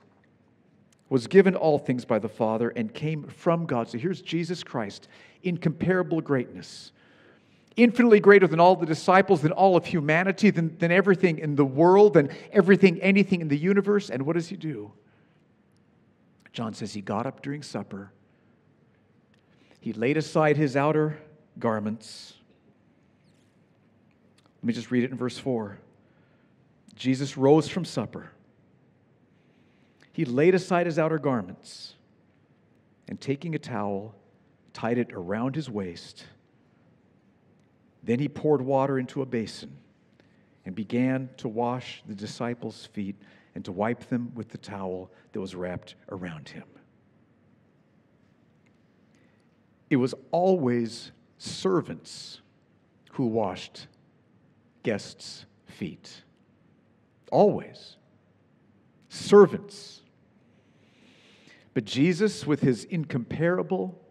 was 1.10 1.28
given 1.28 1.56
all 1.56 1.78
things 1.78 2.06
by 2.06 2.18
the 2.18 2.28
Father 2.28 2.70
and 2.70 2.92
came 2.92 3.28
from 3.28 3.68
God. 3.68 3.88
So 3.88 4.00
here's 4.00 4.24
Jesus 4.24 4.64
Christ, 4.64 5.08
incomparable 5.44 6.22
greatness, 6.22 6.92
infinitely 7.76 8.20
greater 8.20 8.48
than 8.48 8.60
all 8.60 8.76
the 8.76 8.86
disciples, 8.86 9.42
than 9.42 9.52
all 9.52 9.76
of 9.76 9.86
humanity, 9.86 10.50
than, 10.50 10.78
than 10.78 10.92
everything 10.92 11.40
in 11.40 11.56
the 11.56 11.66
world, 11.66 12.14
than 12.14 12.30
everything, 12.52 13.02
anything 13.02 13.42
in 13.42 13.48
the 13.48 13.58
universe. 13.58 14.10
And 14.10 14.26
what 14.26 14.34
does 14.34 14.48
he 14.48 14.58
do? 14.58 14.92
John 16.52 16.74
says 16.74 16.94
he 16.94 17.02
got 17.02 17.26
up 17.26 17.42
during 17.42 17.62
supper, 17.62 18.12
he 19.80 19.94
laid 19.94 20.18
aside 20.18 20.58
his 20.58 20.76
outer 20.76 21.20
garments. 21.58 22.34
Let 24.58 24.68
me 24.68 24.74
just 24.74 24.92
read 24.92 25.06
it 25.06 25.12
in 25.12 25.18
verse 25.18 25.38
4. 25.38 25.78
Jesus 26.96 27.38
rose 27.38 27.70
from 27.70 27.86
supper 27.86 28.32
he 30.20 30.26
laid 30.26 30.54
aside 30.54 30.86
his 30.86 31.00
outer 31.00 31.18
garments 31.18 31.96
and 33.08 33.22
taking 33.22 33.56
a 33.56 33.58
towel, 33.58 34.14
tied 34.74 34.98
it 34.98 35.14
around 35.14 35.56
his 35.56 35.70
waist. 35.70 36.26
Then 38.10 38.18
he 38.18 38.28
poured 38.28 38.64
water 38.64 38.98
into 38.98 39.22
a 39.22 39.26
basin 39.28 39.70
and 40.66 40.74
began 40.74 41.30
to 41.38 41.48
wash 41.48 42.02
the 42.08 42.16
disciples' 42.16 42.88
feet 42.88 43.16
and 43.54 43.64
to 43.66 43.72
wipe 43.72 44.10
them 44.10 44.32
with 44.34 44.50
the 44.50 44.58
towel 44.58 45.12
that 45.32 45.40
was 45.40 45.54
wrapped 45.54 45.94
around 46.12 46.50
him. 46.50 46.64
It 49.92 49.98
was 49.98 50.16
always 50.32 51.12
servants 51.38 52.42
who 53.12 53.28
washed 53.28 53.86
guests' 54.82 55.46
feet. 55.68 56.24
Always. 57.32 57.98
Servants. 59.10 60.02
But 61.76 61.86
Jesus, 61.86 62.48
with 62.48 62.62
his 62.62 62.86
incomparable, 62.86 64.02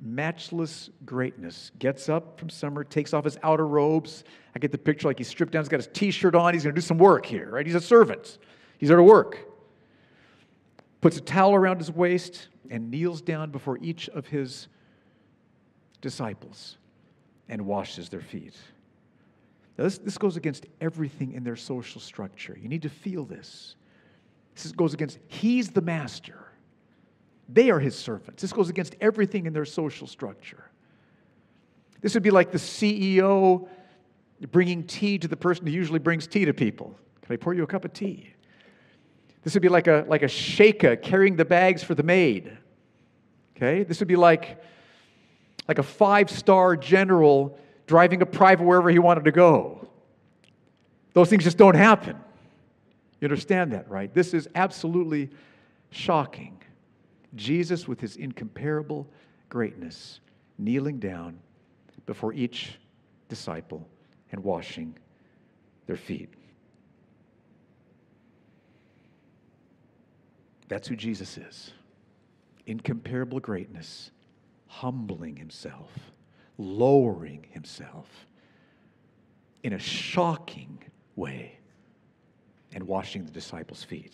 matchless 0.00 0.90
greatness, 1.04 1.70
gets 1.78 2.08
up 2.08 2.38
from 2.38 2.50
summer, 2.50 2.84
takes 2.84 3.14
off 3.14 3.24
his 3.24 3.38
outer 3.42 3.66
robes. 3.66 4.24
I 4.54 4.58
get 4.58 4.72
the 4.72 4.78
picture 4.78 5.08
like 5.08 5.18
he's 5.18 5.28
stripped 5.28 5.52
down, 5.52 5.62
he's 5.62 5.68
got 5.68 5.78
his 5.78 5.88
t 5.92 6.10
shirt 6.10 6.34
on, 6.34 6.54
he's 6.54 6.62
going 6.62 6.74
to 6.74 6.80
do 6.80 6.86
some 6.86 6.98
work 6.98 7.26
here, 7.26 7.50
right? 7.50 7.66
He's 7.66 7.74
a 7.74 7.80
servant, 7.80 8.38
he's 8.78 8.88
there 8.88 8.98
to 8.98 9.02
work. 9.02 9.38
Puts 11.00 11.16
a 11.16 11.20
towel 11.20 11.54
around 11.54 11.78
his 11.78 11.90
waist 11.90 12.48
and 12.70 12.90
kneels 12.90 13.20
down 13.20 13.50
before 13.50 13.78
each 13.80 14.08
of 14.08 14.26
his 14.26 14.68
disciples 16.00 16.78
and 17.48 17.64
washes 17.64 18.08
their 18.08 18.20
feet. 18.20 18.54
Now, 19.78 19.84
this, 19.84 19.98
this 19.98 20.18
goes 20.18 20.36
against 20.36 20.66
everything 20.80 21.32
in 21.32 21.44
their 21.44 21.56
social 21.56 22.00
structure. 22.00 22.56
You 22.60 22.68
need 22.68 22.82
to 22.82 22.88
feel 22.88 23.24
this. 23.24 23.76
This 24.54 24.72
goes 24.72 24.94
against, 24.94 25.18
he's 25.28 25.68
the 25.68 25.82
master. 25.82 26.45
They 27.48 27.70
are 27.70 27.78
his 27.78 27.94
servants. 27.94 28.42
This 28.42 28.52
goes 28.52 28.68
against 28.68 28.96
everything 29.00 29.46
in 29.46 29.52
their 29.52 29.64
social 29.64 30.06
structure. 30.06 30.64
This 32.00 32.14
would 32.14 32.22
be 32.22 32.30
like 32.30 32.50
the 32.50 32.58
CEO 32.58 33.68
bringing 34.50 34.84
tea 34.84 35.18
to 35.18 35.28
the 35.28 35.36
person 35.36 35.66
who 35.66 35.72
usually 35.72 35.98
brings 35.98 36.26
tea 36.26 36.44
to 36.44 36.52
people. 36.52 36.98
Can 37.22 37.32
I 37.32 37.36
pour 37.36 37.54
you 37.54 37.62
a 37.62 37.66
cup 37.66 37.84
of 37.84 37.92
tea? 37.92 38.32
This 39.42 39.54
would 39.54 39.62
be 39.62 39.68
like 39.68 39.86
a, 39.86 40.04
like 40.08 40.22
a 40.22 40.26
sheikah 40.26 41.00
carrying 41.02 41.36
the 41.36 41.44
bags 41.44 41.82
for 41.82 41.94
the 41.94 42.02
maid. 42.02 42.56
Okay? 43.56 43.84
This 43.84 44.00
would 44.00 44.08
be 44.08 44.16
like, 44.16 44.62
like 45.68 45.78
a 45.78 45.82
five 45.82 46.30
star 46.30 46.76
general 46.76 47.58
driving 47.86 48.22
a 48.22 48.26
private 48.26 48.64
wherever 48.64 48.90
he 48.90 48.98
wanted 48.98 49.24
to 49.24 49.32
go. 49.32 49.88
Those 51.12 51.30
things 51.30 51.44
just 51.44 51.56
don't 51.56 51.76
happen. 51.76 52.16
You 53.20 53.26
understand 53.26 53.72
that, 53.72 53.88
right? 53.88 54.12
This 54.12 54.34
is 54.34 54.48
absolutely 54.54 55.30
shocking. 55.90 56.55
Jesus, 57.34 57.86
with 57.86 58.00
his 58.00 58.16
incomparable 58.16 59.06
greatness, 59.48 60.20
kneeling 60.58 60.98
down 60.98 61.38
before 62.06 62.32
each 62.32 62.78
disciple 63.28 63.86
and 64.32 64.42
washing 64.42 64.96
their 65.86 65.96
feet. 65.96 66.30
That's 70.68 70.88
who 70.88 70.96
Jesus 70.96 71.38
is. 71.38 71.72
Incomparable 72.66 73.38
greatness, 73.38 74.10
humbling 74.66 75.36
himself, 75.36 75.90
lowering 76.58 77.46
himself 77.50 78.08
in 79.62 79.72
a 79.72 79.78
shocking 79.78 80.78
way, 81.16 81.58
and 82.72 82.84
washing 82.84 83.24
the 83.24 83.30
disciples' 83.30 83.82
feet. 83.82 84.12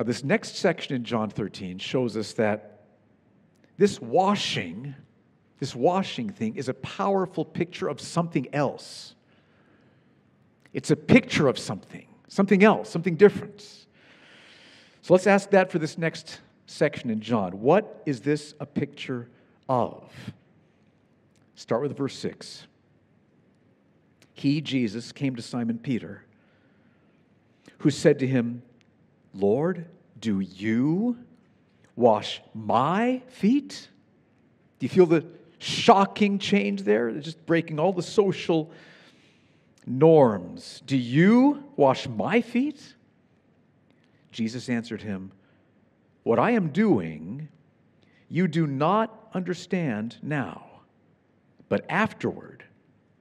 Now, 0.00 0.04
this 0.04 0.24
next 0.24 0.56
section 0.56 0.96
in 0.96 1.04
John 1.04 1.28
13 1.28 1.78
shows 1.78 2.16
us 2.16 2.32
that 2.32 2.84
this 3.76 4.00
washing, 4.00 4.94
this 5.58 5.76
washing 5.76 6.30
thing, 6.30 6.56
is 6.56 6.70
a 6.70 6.74
powerful 6.74 7.44
picture 7.44 7.86
of 7.86 8.00
something 8.00 8.48
else. 8.54 9.14
It's 10.72 10.90
a 10.90 10.96
picture 10.96 11.48
of 11.48 11.58
something, 11.58 12.06
something 12.28 12.64
else, 12.64 12.88
something 12.88 13.14
different. 13.14 13.60
So 15.02 15.12
let's 15.12 15.26
ask 15.26 15.50
that 15.50 15.70
for 15.70 15.78
this 15.78 15.98
next 15.98 16.40
section 16.64 17.10
in 17.10 17.20
John. 17.20 17.60
What 17.60 18.02
is 18.06 18.22
this 18.22 18.54
a 18.58 18.64
picture 18.64 19.28
of? 19.68 20.10
Start 21.56 21.82
with 21.82 21.94
verse 21.94 22.18
6. 22.18 22.66
He, 24.32 24.62
Jesus, 24.62 25.12
came 25.12 25.36
to 25.36 25.42
Simon 25.42 25.78
Peter, 25.78 26.24
who 27.80 27.90
said 27.90 28.18
to 28.20 28.26
him, 28.26 28.62
Lord, 29.34 29.86
do 30.18 30.40
you 30.40 31.18
wash 31.96 32.40
my 32.54 33.22
feet? 33.28 33.88
Do 34.78 34.86
you 34.86 34.90
feel 34.90 35.06
the 35.06 35.24
shocking 35.58 36.38
change 36.38 36.82
there? 36.82 37.12
They're 37.12 37.22
just 37.22 37.44
breaking 37.46 37.78
all 37.78 37.92
the 37.92 38.02
social 38.02 38.70
norms. 39.86 40.82
Do 40.86 40.96
you 40.96 41.64
wash 41.76 42.08
my 42.08 42.40
feet? 42.40 42.94
Jesus 44.32 44.68
answered 44.68 45.02
him, 45.02 45.32
What 46.22 46.38
I 46.38 46.52
am 46.52 46.68
doing, 46.68 47.48
you 48.28 48.48
do 48.48 48.66
not 48.66 49.28
understand 49.34 50.16
now, 50.22 50.66
but 51.68 51.84
afterward 51.88 52.64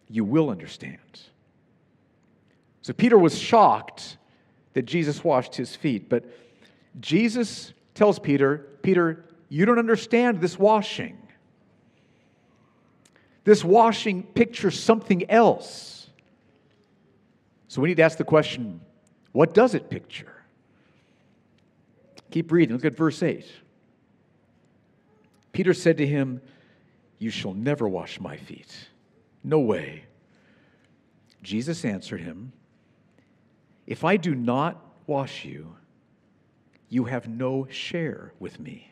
you 0.08 0.24
will 0.24 0.50
understand. 0.50 0.98
So 2.82 2.94
Peter 2.94 3.18
was 3.18 3.38
shocked 3.38 4.18
that 4.74 4.84
Jesus 4.84 5.24
washed 5.24 5.56
his 5.56 5.76
feet, 5.76 6.10
but 6.10 6.26
Jesus 7.00 7.74
tells 7.94 8.20
Peter, 8.20 8.68
Peter, 8.82 9.26
you 9.50 9.66
don't 9.66 9.80
understand 9.80 10.42
this 10.42 10.58
washing. 10.58 11.18
This 13.44 13.64
washing 13.64 14.24
pictures 14.24 14.80
something 14.80 15.30
else. 15.30 16.10
So 17.68 17.82
we 17.82 17.90
need 17.90 17.98
to 17.98 18.04
ask 18.04 18.18
the 18.18 18.24
question 18.24 18.82
what 19.32 19.54
does 19.54 19.76
it 19.76 19.90
picture? 19.90 20.34
Keep 22.32 22.52
reading. 22.52 22.76
Look 22.76 22.86
at 22.86 22.96
verse 22.96 23.22
8. 23.22 23.46
Peter 25.52 25.74
said 25.74 25.98
to 25.98 26.08
him, 26.08 26.42
You 27.18 27.30
shall 27.30 27.54
never 27.54 27.88
wash 27.88 28.20
my 28.20 28.38
feet. 28.38 28.74
No 29.44 29.60
way. 29.60 30.04
Jesus 31.42 31.86
answered 31.86 32.22
him, 32.22 32.52
If 33.89 34.03
I 34.03 34.17
do 34.17 34.36
not 34.36 34.79
wash 35.08 35.43
you, 35.43 35.75
you 36.89 37.05
have 37.05 37.27
no 37.27 37.65
share 37.72 38.34
with 38.39 38.60
me. 38.60 38.91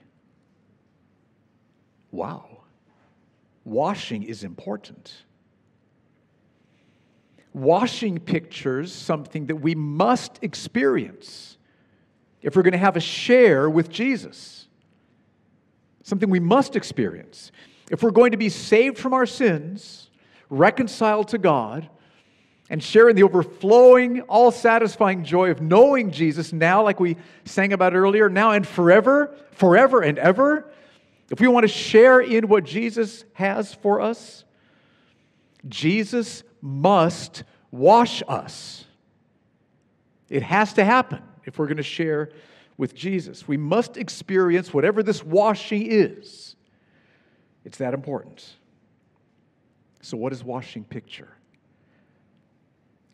Wow. 2.11 2.63
Washing 3.63 4.23
is 4.23 4.43
important. 4.43 5.13
Washing 7.53 8.17
pictures 8.17 8.91
something 8.91 9.45
that 9.45 9.57
we 9.57 9.75
must 9.75 10.39
experience 10.41 11.57
if 12.41 12.55
we're 12.55 12.63
going 12.63 12.71
to 12.71 12.79
have 12.79 12.97
a 12.97 13.01
share 13.01 13.69
with 13.69 13.89
Jesus. 13.89 14.67
Something 16.01 16.31
we 16.31 16.39
must 16.39 16.75
experience. 16.75 17.51
If 17.91 18.01
we're 18.01 18.09
going 18.09 18.31
to 18.31 18.37
be 18.37 18.49
saved 18.49 18.97
from 18.97 19.13
our 19.13 19.27
sins, 19.27 20.09
reconciled 20.49 21.27
to 21.27 21.37
God, 21.37 21.87
and 22.69 22.83
share 22.83 23.09
in 23.09 23.15
the 23.15 23.24
overflowing, 23.24 24.21
all 24.21 24.51
satisfying 24.51 25.24
joy 25.24 25.51
of 25.51 25.62
knowing 25.62 26.12
Jesus 26.12 26.51
now, 26.51 26.83
like 26.83 27.00
we 27.00 27.17
sang 27.45 27.74
about 27.74 27.95
earlier, 27.95 28.29
now 28.29 28.51
and 28.51 28.67
forever, 28.67 29.36
forever 29.51 30.01
and 30.01 30.19
ever. 30.19 30.69
If 31.29 31.39
we 31.39 31.47
want 31.47 31.63
to 31.63 31.69
share 31.69 32.19
in 32.19 32.47
what 32.47 32.63
Jesus 32.63 33.25
has 33.33 33.74
for 33.74 34.01
us, 34.01 34.43
Jesus 35.67 36.43
must 36.62 37.43
wash 37.71 38.21
us. 38.27 38.86
It 40.29 40.43
has 40.43 40.74
to 40.74 40.83
happen 40.83 41.21
if 41.45 41.57
we're 41.57 41.67
going 41.67 41.77
to 41.77 41.83
share 41.83 42.31
with 42.77 42.93
Jesus. 42.93 43.47
We 43.47 43.57
must 43.57 43.97
experience 43.97 44.74
whatever 44.74 45.03
this 45.03 45.24
washing 45.24 45.88
is. 45.89 46.55
It's 47.63 47.77
that 47.79 47.93
important. 47.93 48.45
So, 50.01 50.15
what 50.15 50.29
does 50.29 50.43
washing 50.43 50.83
picture? 50.83 51.37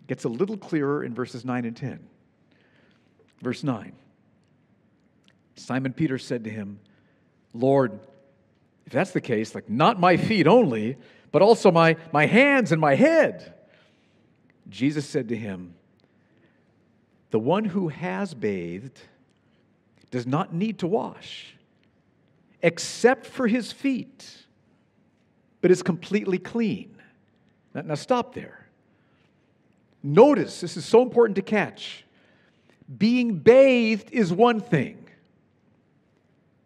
Gets 0.08 0.24
a 0.24 0.30
little 0.30 0.58
clearer 0.58 1.04
in 1.04 1.14
verses 1.14 1.46
9 1.46 1.66
and 1.66 1.76
10. 1.76 2.00
Verse 3.42 3.64
9 3.64 3.94
Simon 5.56 5.94
Peter 5.94 6.18
said 6.18 6.44
to 6.46 6.50
him, 6.50 6.80
Lord, 7.54 8.00
if 8.86 8.92
that's 8.92 9.12
the 9.12 9.22
case, 9.22 9.54
like 9.54 9.70
not 9.70 10.00
my 10.00 10.18
feet 10.18 10.48
only, 10.48 10.98
but 11.32 11.42
also 11.42 11.72
my, 11.72 11.96
my 12.12 12.26
hands 12.26 12.72
and 12.72 12.82
my 12.82 12.96
head. 12.96 13.54
Jesus 14.70 15.08
said 15.08 15.30
to 15.30 15.36
him, 15.36 15.76
The 17.30 17.40
one 17.40 17.66
who 17.66 17.90
has 17.90 18.34
bathed 18.34 19.00
does 20.10 20.26
not 20.26 20.54
need 20.54 20.80
to 20.80 20.88
wash, 20.88 21.56
except 22.62 23.26
for 23.26 23.48
his 23.48 23.72
feet, 23.72 24.46
but 25.62 25.72
is 25.72 25.84
completely 25.84 26.40
clean. 26.40 26.96
Now, 27.74 27.82
now 27.82 27.96
stop 27.96 28.34
there. 28.34 28.63
Notice, 30.04 30.60
this 30.60 30.76
is 30.76 30.84
so 30.84 31.02
important 31.02 31.38
to 31.38 31.42
catch. 31.42 32.06
Being 32.98 33.38
bathed 33.38 34.10
is 34.12 34.34
one 34.34 34.60
thing, 34.60 35.08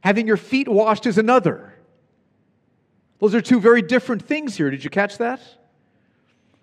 having 0.01 0.25
your 0.25 0.37
feet 0.37 0.67
washed 0.67 1.05
is 1.05 1.19
another. 1.19 1.73
Those 3.19 3.35
are 3.35 3.41
two 3.41 3.59
very 3.59 3.83
different 3.83 4.23
things 4.23 4.57
here. 4.57 4.71
Did 4.71 4.83
you 4.83 4.89
catch 4.89 5.19
that? 5.19 5.39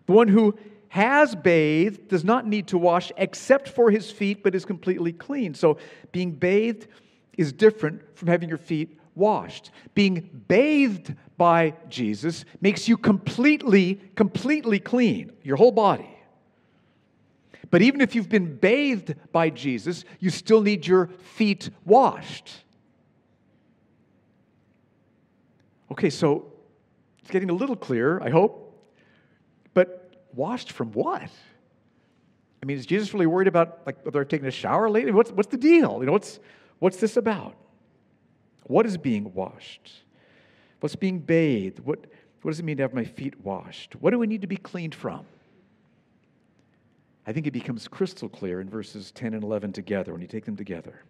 The 0.07 0.13
one 0.13 0.29
who 0.29 0.59
has 0.89 1.35
bathed 1.35 2.09
does 2.09 2.25
not 2.25 2.47
need 2.47 2.69
to 2.69 2.79
wash 2.79 3.11
except 3.17 3.69
for 3.69 3.91
his 3.91 4.11
feet, 4.11 4.43
but 4.43 4.55
is 4.55 4.65
completely 4.65 5.13
clean. 5.13 5.55
So 5.55 5.79
being 6.13 6.33
bathed 6.33 6.87
is 7.37 7.53
different 7.53 8.17
from 8.17 8.29
having 8.29 8.49
your 8.49 8.59
feet 8.59 8.99
washed. 9.15 9.71
Being 9.95 10.43
bathed 10.47 11.15
by 11.37 11.75
Jesus 11.89 12.45
makes 12.61 12.89
you 12.89 12.97
completely, 12.97 14.01
completely 14.15 14.79
clean, 14.79 15.33
your 15.43 15.57
whole 15.57 15.73
body. 15.73 16.14
But 17.71 17.83
even 17.83 18.01
if 18.01 18.15
you've 18.15 18.29
been 18.29 18.57
bathed 18.57 19.15
by 19.33 19.51
Jesus, 19.51 20.05
you 20.21 20.31
still 20.31 20.61
need 20.61 20.87
your 20.87 21.07
feet 21.07 21.71
washed. 21.85 22.51
Okay, 25.91 26.11
so 26.11 26.53
it's 27.21 27.31
getting 27.31 27.51
a 27.51 27.55
little 27.55 27.77
clearer, 27.77 28.23
I 28.23 28.31
hope. 28.31 28.61
But 29.75 30.27
washed 30.35 30.73
from 30.73 30.93
what? 30.93 31.23
I 31.23 32.67
mean, 32.67 32.79
is 32.79 32.87
Jesus 32.87 33.13
really 33.13 33.27
worried 33.27 33.49
about 33.49 33.81
like 33.87 34.05
whether 34.05 34.21
I've 34.21 34.29
taken 34.29 34.47
a 34.47 34.51
shower 34.51 34.89
lately? 34.89 35.13
What's, 35.13 35.31
what's 35.31 35.49
the 35.49 35.57
deal? 35.57 35.99
You 36.01 36.07
know, 36.07 36.13
what's, 36.13 36.41
what's 36.79 36.97
this 36.97 37.17
about? 37.17 37.55
What 38.65 38.87
is 38.87 38.97
being 38.97 39.35
washed? 39.35 39.93
What's 40.81 40.97
being 40.97 41.19
bathed? 41.19 41.81
What, 41.81 42.07
what 42.43 42.51
does 42.51 42.61
it 42.61 42.65
mean 42.65 42.79
to 42.79 42.83
have 42.83 42.95
my 42.95 43.05
feet 43.05 43.39
washed? 43.41 43.97
What 43.97 44.11
do 44.11 44.19
we 44.19 44.27
need 44.27 44.41
to 44.41 44.47
be 44.47 44.57
cleaned 44.57 44.95
from? 44.95 45.27
I 47.27 47.33
think 47.33 47.47
it 47.47 47.53
becomes 47.53 47.89
crystal 47.89 48.29
clear 48.29 48.61
in 48.61 48.69
verses 48.69 49.11
10 49.13 49.35
and 49.35 49.43
11 49.43 49.73
together 49.73 50.13
when 50.13 50.21
you 50.21 50.29
take 50.29 50.45
them 50.45 50.57
together. 50.57 51.03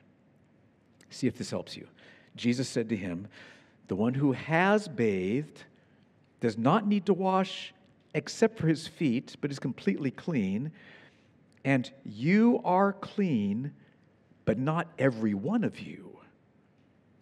See 1.10 1.26
if 1.26 1.36
this 1.36 1.50
helps 1.50 1.76
you. 1.76 1.88
Jesus 2.36 2.68
said 2.68 2.88
to 2.88 2.96
him, 2.96 3.28
The 3.88 3.96
one 3.96 4.14
who 4.14 4.32
has 4.32 4.88
bathed 4.88 5.64
does 6.40 6.56
not 6.56 6.86
need 6.86 7.06
to 7.06 7.14
wash 7.14 7.72
except 8.14 8.58
for 8.58 8.68
his 8.68 8.86
feet, 8.86 9.36
but 9.40 9.50
is 9.50 9.58
completely 9.58 10.10
clean. 10.10 10.70
And 11.64 11.90
you 12.04 12.60
are 12.64 12.92
clean, 12.92 13.72
but 14.44 14.58
not 14.58 14.88
every 14.98 15.34
one 15.34 15.64
of 15.64 15.80
you. 15.80 16.18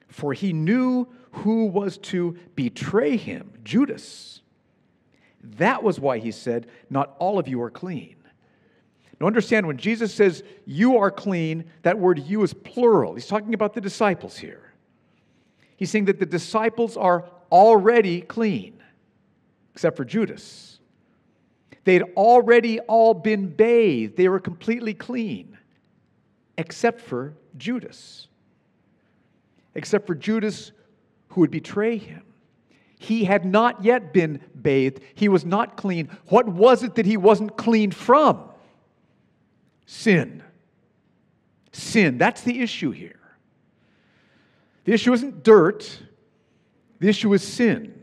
For 0.09 0.35
he 0.35 0.53
knew 0.53 1.09
who 1.31 1.67
was 1.67 1.97
to 1.99 2.37
betray 2.55 3.17
him, 3.17 3.53
Judas. 3.65 4.43
That 5.43 5.83
was 5.83 5.99
why 5.99 6.19
he 6.19 6.31
said, 6.31 6.67
Not 6.91 7.17
all 7.19 7.39
of 7.39 7.49
you 7.49 7.63
are 7.63 7.71
clean. 7.71 8.17
Now, 9.23 9.29
understand 9.29 9.69
when 9.69 9.77
Jesus 9.77 10.13
says, 10.13 10.43
You 10.67 10.99
are 10.99 11.11
clean, 11.11 11.67
that 11.83 11.97
word 11.97 12.19
you 12.19 12.43
is 12.43 12.53
plural. 12.53 13.15
He's 13.15 13.29
talking 13.29 13.55
about 13.55 13.73
the 13.73 13.81
disciples 13.81 14.37
here. 14.37 14.73
He's 15.77 15.91
saying 15.91 16.07
that 16.07 16.19
the 16.19 16.27
disciples 16.27 16.97
are 16.97 17.31
already 17.53 18.23
clean, 18.23 18.83
except 19.75 19.97
for 19.97 20.05
Judas. 20.05 20.81
They'd 21.85 22.03
already 22.17 22.81
all 22.81 23.15
been 23.15 23.47
bathed, 23.47 24.17
they 24.17 24.29
were 24.29 24.41
completely 24.41 24.93
clean, 24.93 25.57
except 26.59 27.01
for 27.01 27.35
Judas. 27.57 28.27
Except 29.77 30.05
for 30.05 30.17
Judas, 30.17 30.73
who 31.29 31.43
would 31.43 31.53
betray 31.53 31.97
him. 31.97 32.25
He 32.99 33.25
had 33.25 33.45
not 33.45 33.85
yet 33.85 34.13
been 34.13 34.41
bathed. 34.61 35.01
He 35.15 35.29
was 35.29 35.45
not 35.45 35.77
clean. 35.77 36.09
What 36.27 36.49
was 36.49 36.83
it 36.83 36.97
that 36.97 37.07
he 37.07 37.17
wasn't 37.17 37.57
clean 37.57 37.93
from? 37.93 38.49
Sin. 39.93 40.43
Sin. 41.71 42.17
That's 42.17 42.41
the 42.41 42.63
issue 42.63 42.93
here. 42.93 43.21
The 44.85 44.95
issue 44.95 45.13
isn't 45.13 45.45
dirt, 45.45 46.01
the 46.99 47.11
issue 47.11 47.31
is 47.35 47.43
sin. 47.43 48.03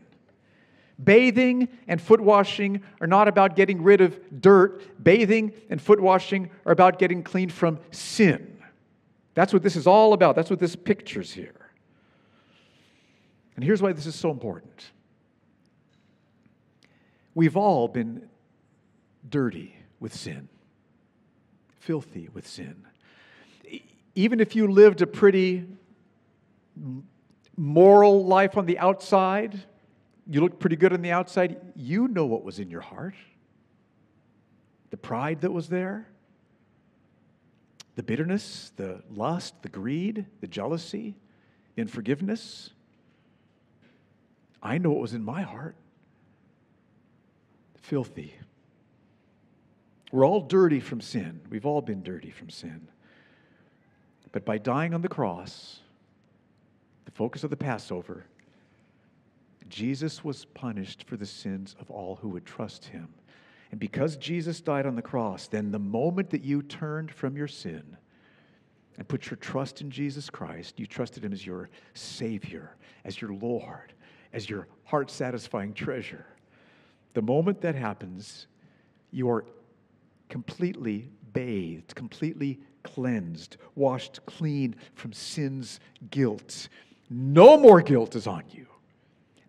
Bathing 1.04 1.68
and 1.88 2.00
foot 2.00 2.22
washing 2.22 2.84
are 3.02 3.08
not 3.08 3.28
about 3.28 3.56
getting 3.56 3.82
rid 3.82 4.02
of 4.02 4.20
dirt. 4.40 5.04
Bathing 5.04 5.52
and 5.72 5.82
foot 5.82 6.00
washing 6.00 6.52
are 6.64 6.72
about 6.72 7.00
getting 7.00 7.24
clean 7.24 7.50
from 7.50 7.80
sin. 7.90 8.62
That's 9.34 9.52
what 9.52 9.64
this 9.64 9.76
is 9.76 9.88
all 9.88 10.14
about. 10.14 10.36
That's 10.36 10.52
what 10.52 10.60
this 10.60 10.76
pictures 10.76 11.34
here. 11.34 11.72
And 13.56 13.66
here's 13.66 13.82
why 13.82 13.94
this 13.94 14.06
is 14.06 14.16
so 14.16 14.30
important. 14.30 14.92
We've 17.34 17.58
all 17.58 17.88
been 17.88 18.30
dirty 19.28 19.76
with 20.00 20.14
sin 20.14 20.50
filthy 21.80 22.30
with 22.34 22.48
sin. 22.48 22.86
Even 24.16 24.40
if 24.40 24.56
you 24.56 24.68
lived 24.68 25.02
a 25.02 25.08
pretty 25.08 25.66
moral 27.58 28.26
life 28.26 28.58
on 28.58 28.66
the 28.66 28.78
outside, 28.80 29.64
you 30.28 30.42
looked 30.42 30.60
pretty 30.60 30.76
good 30.76 30.94
on 30.94 31.02
the 31.02 31.12
outside, 31.12 31.58
you 31.76 32.08
know 32.08 32.26
what 32.26 32.44
was 32.44 32.60
in 32.60 32.70
your 32.70 32.82
heart. 32.82 33.16
The 34.92 34.98
pride 34.98 35.42
that 35.42 35.52
was 35.52 35.70
there, 35.70 36.08
the 37.96 38.04
bitterness, 38.04 38.72
the 38.76 39.04
lust, 39.10 39.62
the 39.62 39.70
greed, 39.70 40.26
the 40.42 40.48
jealousy, 40.48 41.16
the 41.76 41.82
unforgiveness. 41.82 42.72
I 44.62 44.78
know 44.78 44.92
what 44.92 45.02
was 45.02 45.14
in 45.14 45.24
my 45.24 45.42
heart. 45.42 45.76
filthy. 47.82 48.39
We're 50.12 50.26
all 50.26 50.42
dirty 50.42 50.80
from 50.80 51.02
sin. 51.02 51.42
We've 51.50 51.66
all 51.66 51.82
been 51.82 52.02
dirty 52.02 52.32
from 52.32 52.50
sin. 52.50 52.88
But 54.32 54.46
by 54.46 54.58
dying 54.58 54.94
on 54.94 55.02
the 55.02 55.10
cross, 55.10 55.80
the 57.06 57.12
focus 57.12 57.44
of 57.44 57.50
the 57.50 57.58
Passover, 57.58 58.26
Jesus 59.70 60.24
was 60.24 60.46
punished 60.46 61.04
for 61.04 61.16
the 61.16 61.26
sins 61.26 61.76
of 61.80 61.92
all 61.92 62.16
who 62.16 62.30
would 62.30 62.46
trust 62.46 62.86
him. 62.86 63.10
And 63.72 63.80
because 63.80 64.18
Jesus 64.18 64.62
died 64.62 64.88
on 64.88 64.96
the 64.96 65.02
cross, 65.02 65.48
then 65.48 65.72
the 65.72 65.80
moment 65.80 66.32
that 66.32 66.44
you 66.44 66.64
turned 66.64 67.12
from 67.12 67.38
your 67.38 67.48
sin 67.48 67.98
and 68.98 69.08
put 69.08 69.30
your 69.30 69.38
trust 69.38 69.82
in 69.82 69.92
Jesus 69.92 70.30
Christ, 70.30 70.80
you 70.80 70.88
trusted 70.88 71.24
him 71.24 71.34
as 71.34 71.46
your 71.46 71.70
Savior, 71.94 72.76
as 73.06 73.22
your 73.22 73.34
Lord, 73.34 73.94
as 74.34 74.50
your 74.50 74.68
heart 74.86 75.12
satisfying 75.12 75.74
treasure. 75.74 76.26
The 77.14 77.22
moment 77.22 77.62
that 77.62 77.76
happens, 77.76 78.48
you 79.12 79.30
are 79.30 79.46
completely 80.30 81.10
bathed, 81.34 81.96
completely 81.96 82.60
cleansed, 82.84 83.58
washed 83.76 84.26
clean 84.26 84.76
from 84.94 85.12
sin's 85.12 85.80
guilt. 86.10 86.70
No 87.10 87.58
more 87.58 87.82
guilt 87.82 88.16
is 88.16 88.28
on 88.28 88.44
you. 88.50 88.68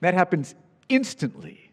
That 0.01 0.15
happens 0.15 0.55
instantly. 0.89 1.71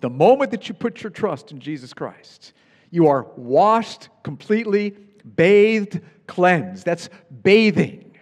The 0.00 0.10
moment 0.10 0.50
that 0.50 0.68
you 0.68 0.74
put 0.74 1.02
your 1.02 1.10
trust 1.10 1.50
in 1.50 1.60
Jesus 1.60 1.94
Christ, 1.94 2.52
you 2.90 3.08
are 3.08 3.26
washed 3.36 4.08
completely, 4.22 4.90
bathed, 5.36 6.00
cleansed. 6.26 6.84
That's 6.84 7.08
bathing. 7.42 8.16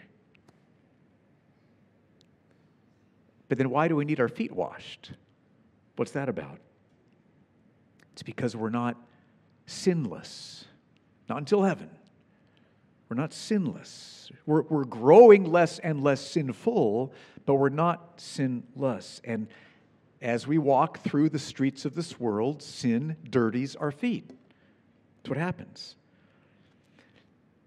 But 3.49 3.59
then 3.59 3.69
why 3.69 3.89
do 3.89 3.97
we 3.97 4.05
need 4.05 4.21
our 4.21 4.29
feet 4.29 4.53
washed? 4.53 5.13
What's 5.97 6.13
that 6.13 6.29
about? 6.29 6.59
It's 8.13 8.23
because 8.23 8.57
we're 8.57 8.71
not 8.71 8.97
sinless, 9.67 10.65
not 11.29 11.39
until 11.39 11.63
heaven. 11.63 11.91
We're 13.09 13.17
not 13.17 13.33
sinless. 13.33 14.31
We're, 14.47 14.63
we're 14.63 14.85
growing 14.85 15.45
less 15.45 15.79
and 15.79 16.03
less 16.03 16.21
sinful, 16.21 17.13
but 17.45 17.55
we're 17.55 17.69
not 17.69 18.21
sinless. 18.21 19.21
And 19.25 19.49
as 20.23 20.47
we 20.47 20.57
walk 20.57 21.01
through 21.01 21.29
the 21.29 21.39
streets 21.39 21.85
of 21.85 21.95
this 21.95 22.19
world, 22.19 22.63
sin 22.63 23.17
dirties 23.29 23.77
our 23.77 23.91
feet. 23.91 24.29
That's 24.29 25.29
what 25.29 25.39
happens. 25.39 25.97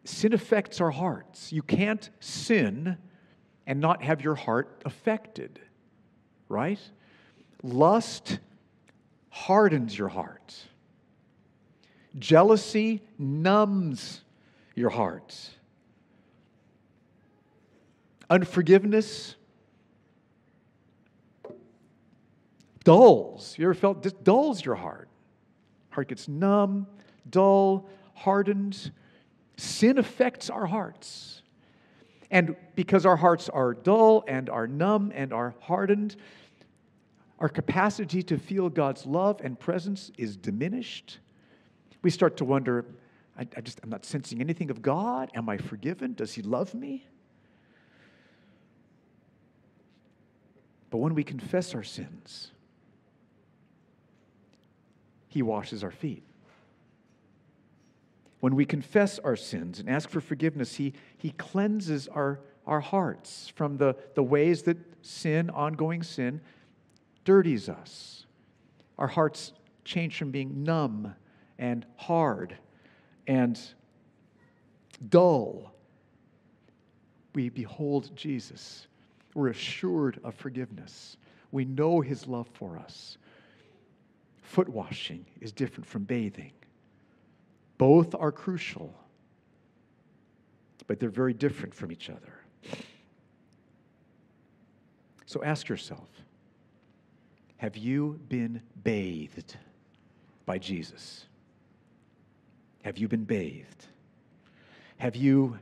Sin 0.03 0.33
affects 0.33 0.81
our 0.81 0.91
hearts. 0.91 1.51
You 1.51 1.61
can't 1.61 2.09
sin 2.19 2.97
and 3.67 3.79
not 3.79 4.03
have 4.03 4.23
your 4.23 4.35
heart 4.35 4.81
affected, 4.85 5.59
right? 6.47 6.79
Lust 7.63 8.39
hardens 9.29 9.97
your 9.97 10.07
heart. 10.07 10.55
Jealousy 12.17 13.01
numbs 13.17 14.21
your 14.75 14.89
heart. 14.89 15.49
Unforgiveness 18.29 19.35
dulls. 22.83 23.55
You 23.57 23.65
ever 23.65 23.73
felt 23.73 24.03
this 24.03 24.13
dulls 24.13 24.63
your 24.63 24.75
heart? 24.75 25.09
Heart 25.89 26.09
gets 26.09 26.27
numb, 26.27 26.87
dull, 27.29 27.89
hardened. 28.13 28.91
Sin 29.57 29.97
affects 29.97 30.49
our 30.49 30.65
hearts. 30.65 31.41
And 32.31 32.55
because 32.75 33.05
our 33.05 33.15
hearts 33.15 33.49
are 33.49 33.73
dull 33.73 34.23
and 34.27 34.49
are 34.49 34.67
numb 34.67 35.11
and 35.13 35.31
are 35.31 35.55
hardened, 35.61 36.15
our 37.39 37.49
capacity 37.49 38.23
to 38.23 38.37
feel 38.37 38.69
God's 38.69 39.05
love 39.05 39.41
and 39.43 39.59
presence 39.59 40.11
is 40.17 40.37
diminished. 40.37 41.19
We 42.05 42.11
start 42.11 42.37
to 42.37 42.45
wonder 42.45 42.85
I, 43.35 43.47
I 43.57 43.61
just, 43.61 43.79
I'm 43.81 43.89
not 43.89 44.05
sensing 44.05 44.39
anything 44.39 44.69
of 44.69 44.83
God. 44.83 45.31
Am 45.33 45.49
I 45.49 45.57
forgiven? 45.57 46.13
Does 46.13 46.33
He 46.33 46.43
love 46.43 46.75
me? 46.75 47.07
But 50.91 50.99
when 50.99 51.15
we 51.15 51.23
confess 51.23 51.73
our 51.73 51.81
sins, 51.81 52.51
He 55.29 55.41
washes 55.41 55.83
our 55.83 55.89
feet. 55.89 56.21
When 58.39 58.53
we 58.53 58.67
confess 58.67 59.17
our 59.17 59.35
sins 59.35 59.79
and 59.79 59.89
ask 59.89 60.07
for 60.07 60.21
forgiveness, 60.21 60.75
He, 60.75 60.93
he 61.17 61.31
cleanses 61.31 62.07
our, 62.07 62.39
our 62.67 62.81
hearts 62.81 63.51
from 63.55 63.77
the, 63.77 63.95
the 64.13 64.21
ways 64.21 64.61
that 64.61 64.77
sin, 65.01 65.49
ongoing 65.49 66.03
sin, 66.03 66.39
dirties 67.23 67.67
us. 67.67 68.27
Our 68.99 69.07
hearts 69.07 69.53
change 69.83 70.19
from 70.19 70.29
being 70.29 70.63
numb 70.63 71.15
and 71.57 71.85
hard 71.95 72.57
and 73.27 73.59
dull, 75.09 75.73
we 77.33 77.49
behold 77.49 78.11
Jesus. 78.15 78.87
We're 79.33 79.49
assured 79.49 80.19
of 80.23 80.35
forgiveness. 80.35 81.17
We 81.51 81.65
know 81.65 82.01
his 82.01 82.27
love 82.27 82.47
for 82.53 82.77
us. 82.77 83.17
Foot 84.41 84.69
washing 84.69 85.25
is 85.41 85.51
different 85.51 85.85
from 85.87 86.03
bathing. 86.03 86.51
Both 87.77 88.15
are 88.15 88.31
crucial, 88.31 88.93
but 90.87 90.99
they're 90.99 91.09
very 91.09 91.33
different 91.33 91.73
from 91.73 91.91
each 91.91 92.09
other. 92.09 92.39
So 95.25 95.43
ask 95.43 95.67
yourself 95.67 96.07
have 97.57 97.77
you 97.77 98.19
been 98.29 98.61
bathed 98.83 99.57
by 100.45 100.57
Jesus? 100.57 101.25
Have 102.85 102.99
you 102.99 103.07
been 103.07 103.23
bathed? 103.23 103.87
Have 104.97 105.15
you 105.15 105.57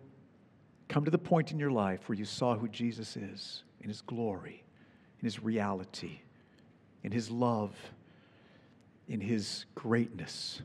come 0.89 1.05
to 1.05 1.09
the 1.09 1.17
point 1.17 1.53
in 1.53 1.57
your 1.57 1.71
life 1.71 2.09
where 2.09 2.17
you 2.17 2.25
saw 2.25 2.57
who 2.57 2.67
Jesus 2.67 3.15
is 3.15 3.63
in 3.79 3.87
his 3.87 4.01
glory, 4.01 4.61
in 5.21 5.25
his 5.25 5.41
reality, 5.41 6.19
in 7.01 7.13
his 7.13 7.31
love, 7.31 7.73
in 9.07 9.21
his 9.21 9.63
greatness, 9.73 10.63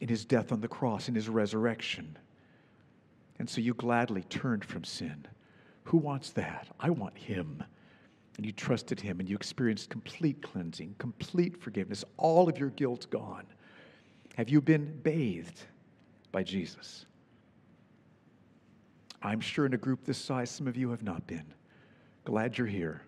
in 0.00 0.08
his 0.08 0.24
death 0.24 0.50
on 0.50 0.62
the 0.62 0.66
cross, 0.66 1.10
in 1.10 1.14
his 1.14 1.28
resurrection? 1.28 2.16
And 3.38 3.48
so 3.48 3.60
you 3.60 3.74
gladly 3.74 4.22
turned 4.30 4.64
from 4.64 4.82
sin. 4.82 5.26
Who 5.84 5.98
wants 5.98 6.30
that? 6.30 6.68
I 6.80 6.88
want 6.88 7.18
him. 7.18 7.62
And 8.38 8.46
you 8.46 8.52
trusted 8.52 8.98
him 8.98 9.20
and 9.20 9.28
you 9.28 9.36
experienced 9.36 9.90
complete 9.90 10.40
cleansing, 10.40 10.94
complete 10.96 11.62
forgiveness, 11.62 12.02
all 12.16 12.48
of 12.48 12.56
your 12.56 12.70
guilt 12.70 13.08
gone. 13.10 13.44
Have 14.40 14.48
you 14.48 14.62
been 14.62 14.98
bathed 15.02 15.60
by 16.32 16.42
Jesus? 16.42 17.04
I'm 19.20 19.38
sure 19.38 19.66
in 19.66 19.74
a 19.74 19.76
group 19.76 20.02
this 20.06 20.16
size, 20.16 20.48
some 20.50 20.66
of 20.66 20.78
you 20.78 20.88
have 20.88 21.02
not 21.02 21.26
been. 21.26 21.44
Glad 22.24 22.56
you're 22.56 22.66
here. 22.66 23.02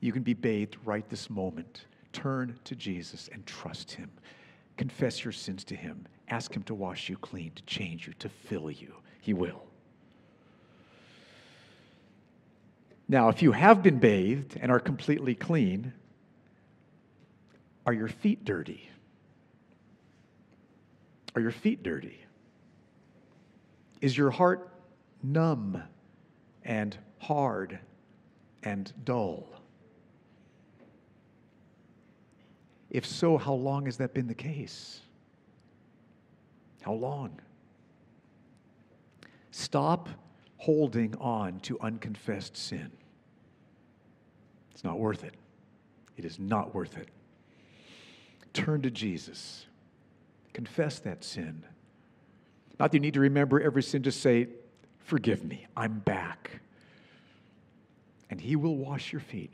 You 0.00 0.12
can 0.12 0.22
be 0.22 0.34
bathed 0.34 0.76
right 0.84 1.08
this 1.08 1.30
moment. 1.30 1.86
Turn 2.12 2.54
to 2.64 2.76
Jesus 2.76 3.30
and 3.32 3.46
trust 3.46 3.92
Him. 3.92 4.10
Confess 4.76 5.24
your 5.24 5.32
sins 5.32 5.64
to 5.64 5.74
Him. 5.74 6.06
Ask 6.28 6.54
Him 6.54 6.64
to 6.64 6.74
wash 6.74 7.08
you 7.08 7.16
clean, 7.16 7.52
to 7.52 7.62
change 7.62 8.06
you, 8.06 8.12
to 8.18 8.28
fill 8.28 8.70
you. 8.70 8.94
He 9.22 9.32
will. 9.32 9.62
Now, 13.08 13.30
if 13.30 13.40
you 13.40 13.52
have 13.52 13.82
been 13.82 14.00
bathed 14.00 14.58
and 14.60 14.70
are 14.70 14.80
completely 14.80 15.34
clean, 15.34 15.94
are 17.86 17.94
your 17.94 18.08
feet 18.08 18.44
dirty? 18.44 18.90
Are 21.36 21.40
your 21.40 21.50
feet 21.50 21.82
dirty? 21.82 22.18
Is 24.00 24.16
your 24.16 24.30
heart 24.30 24.70
numb 25.22 25.82
and 26.64 26.96
hard 27.18 27.78
and 28.62 28.90
dull? 29.04 29.46
If 32.88 33.04
so, 33.04 33.36
how 33.36 33.52
long 33.52 33.84
has 33.84 33.98
that 33.98 34.14
been 34.14 34.26
the 34.26 34.34
case? 34.34 35.00
How 36.80 36.94
long? 36.94 37.38
Stop 39.50 40.08
holding 40.56 41.14
on 41.16 41.60
to 41.60 41.78
unconfessed 41.80 42.56
sin. 42.56 42.90
It's 44.70 44.84
not 44.84 44.98
worth 44.98 45.22
it. 45.22 45.34
It 46.16 46.24
is 46.24 46.38
not 46.38 46.74
worth 46.74 46.96
it. 46.96 47.08
Turn 48.54 48.80
to 48.82 48.90
Jesus. 48.90 49.65
Confess 50.56 51.00
that 51.00 51.22
sin. 51.22 51.64
Not 52.80 52.90
that 52.90 52.96
you 52.96 53.00
need 53.00 53.12
to 53.12 53.20
remember 53.20 53.60
every 53.60 53.82
sin, 53.82 54.02
just 54.02 54.22
say, 54.22 54.48
Forgive 55.00 55.44
me, 55.44 55.66
I'm 55.76 55.98
back. 55.98 56.60
And 58.30 58.40
He 58.40 58.56
will 58.56 58.74
wash 58.78 59.12
your 59.12 59.20
feet, 59.20 59.50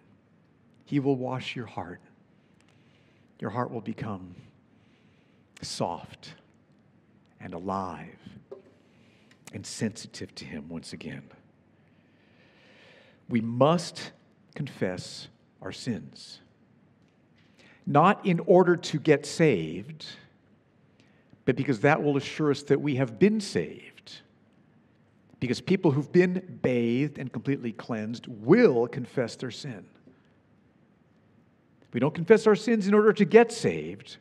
He 0.84 1.00
will 1.00 1.16
wash 1.16 1.56
your 1.56 1.66
heart. 1.66 2.00
Your 3.40 3.50
heart 3.50 3.72
will 3.72 3.80
become 3.80 4.36
soft 5.60 6.34
and 7.40 7.52
alive 7.52 8.16
and 9.52 9.66
sensitive 9.66 10.32
to 10.36 10.44
Him 10.44 10.68
once 10.68 10.92
again. 10.92 11.24
We 13.28 13.40
must 13.40 14.12
confess 14.54 15.26
our 15.60 15.72
sins. 15.72 16.38
not 17.84 18.24
in 18.24 18.38
order 18.46 18.76
to 18.76 19.00
get 19.00 19.26
saved, 19.26 20.06
but 21.44 21.56
because 21.56 21.80
that 21.80 22.02
will 22.02 22.16
assure 22.16 22.50
us 22.50 22.62
that 22.64 22.80
we 22.80 22.96
have 22.96 23.18
been 23.18 23.40
saved. 23.40 24.20
Because 25.40 25.60
people 25.60 25.90
who've 25.90 26.12
been 26.12 26.58
bathed 26.62 27.18
and 27.18 27.32
completely 27.32 27.72
cleansed 27.72 28.26
will 28.28 28.86
confess 28.86 29.34
their 29.34 29.50
sin. 29.50 29.84
We 31.92 32.00
don't 32.00 32.14
confess 32.14 32.46
our 32.46 32.54
sins 32.54 32.86
in 32.86 32.94
order 32.94 33.12
to 33.12 33.24
get 33.24 33.52
saved. 33.52 34.18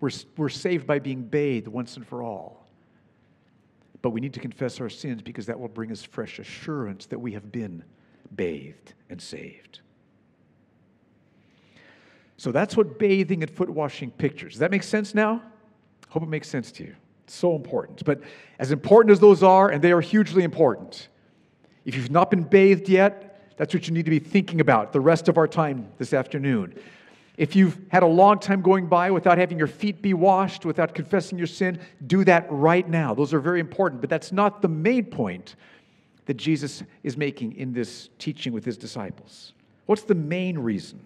We're, 0.00 0.10
we're 0.36 0.48
saved 0.48 0.86
by 0.86 0.98
being 0.98 1.22
bathed 1.22 1.68
once 1.68 1.96
and 1.96 2.06
for 2.06 2.22
all. 2.22 2.66
But 4.00 4.10
we 4.10 4.20
need 4.20 4.34
to 4.34 4.40
confess 4.40 4.80
our 4.80 4.88
sins 4.88 5.22
because 5.22 5.46
that 5.46 5.58
will 5.58 5.68
bring 5.68 5.92
us 5.92 6.02
fresh 6.02 6.38
assurance 6.38 7.06
that 7.06 7.18
we 7.18 7.32
have 7.32 7.52
been 7.52 7.84
bathed 8.34 8.94
and 9.10 9.20
saved. 9.20 9.80
So 12.36 12.52
that's 12.52 12.76
what 12.76 12.98
bathing 12.98 13.42
and 13.42 13.50
foot 13.50 13.68
washing 13.68 14.12
pictures. 14.12 14.54
Does 14.54 14.60
that 14.60 14.70
make 14.70 14.84
sense 14.84 15.14
now? 15.14 15.42
Hope 16.10 16.22
it 16.22 16.28
makes 16.28 16.48
sense 16.48 16.72
to 16.72 16.84
you. 16.84 16.94
It's 17.24 17.34
so 17.34 17.54
important. 17.54 18.04
But 18.04 18.22
as 18.58 18.72
important 18.72 19.12
as 19.12 19.20
those 19.20 19.42
are, 19.42 19.68
and 19.68 19.82
they 19.82 19.92
are 19.92 20.00
hugely 20.00 20.44
important, 20.44 21.08
if 21.84 21.94
you've 21.94 22.10
not 22.10 22.30
been 22.30 22.42
bathed 22.42 22.88
yet, 22.88 23.54
that's 23.56 23.74
what 23.74 23.88
you 23.88 23.94
need 23.94 24.04
to 24.04 24.10
be 24.10 24.18
thinking 24.18 24.60
about 24.60 24.92
the 24.92 25.00
rest 25.00 25.28
of 25.28 25.36
our 25.36 25.48
time 25.48 25.88
this 25.98 26.12
afternoon. 26.14 26.74
If 27.36 27.54
you've 27.54 27.78
had 27.88 28.02
a 28.02 28.06
long 28.06 28.38
time 28.38 28.62
going 28.62 28.86
by 28.86 29.10
without 29.10 29.38
having 29.38 29.58
your 29.58 29.68
feet 29.68 30.02
be 30.02 30.12
washed, 30.14 30.64
without 30.64 30.94
confessing 30.94 31.38
your 31.38 31.46
sin, 31.46 31.78
do 32.06 32.24
that 32.24 32.46
right 32.50 32.88
now. 32.88 33.14
Those 33.14 33.32
are 33.32 33.40
very 33.40 33.60
important, 33.60 34.00
but 34.00 34.10
that's 34.10 34.32
not 34.32 34.60
the 34.60 34.68
main 34.68 35.04
point 35.04 35.54
that 36.26 36.34
Jesus 36.34 36.82
is 37.02 37.16
making 37.16 37.56
in 37.56 37.72
this 37.72 38.10
teaching 38.18 38.52
with 38.52 38.64
his 38.64 38.76
disciples. 38.76 39.52
What's 39.86 40.02
the 40.02 40.14
main 40.14 40.58
reason 40.58 41.00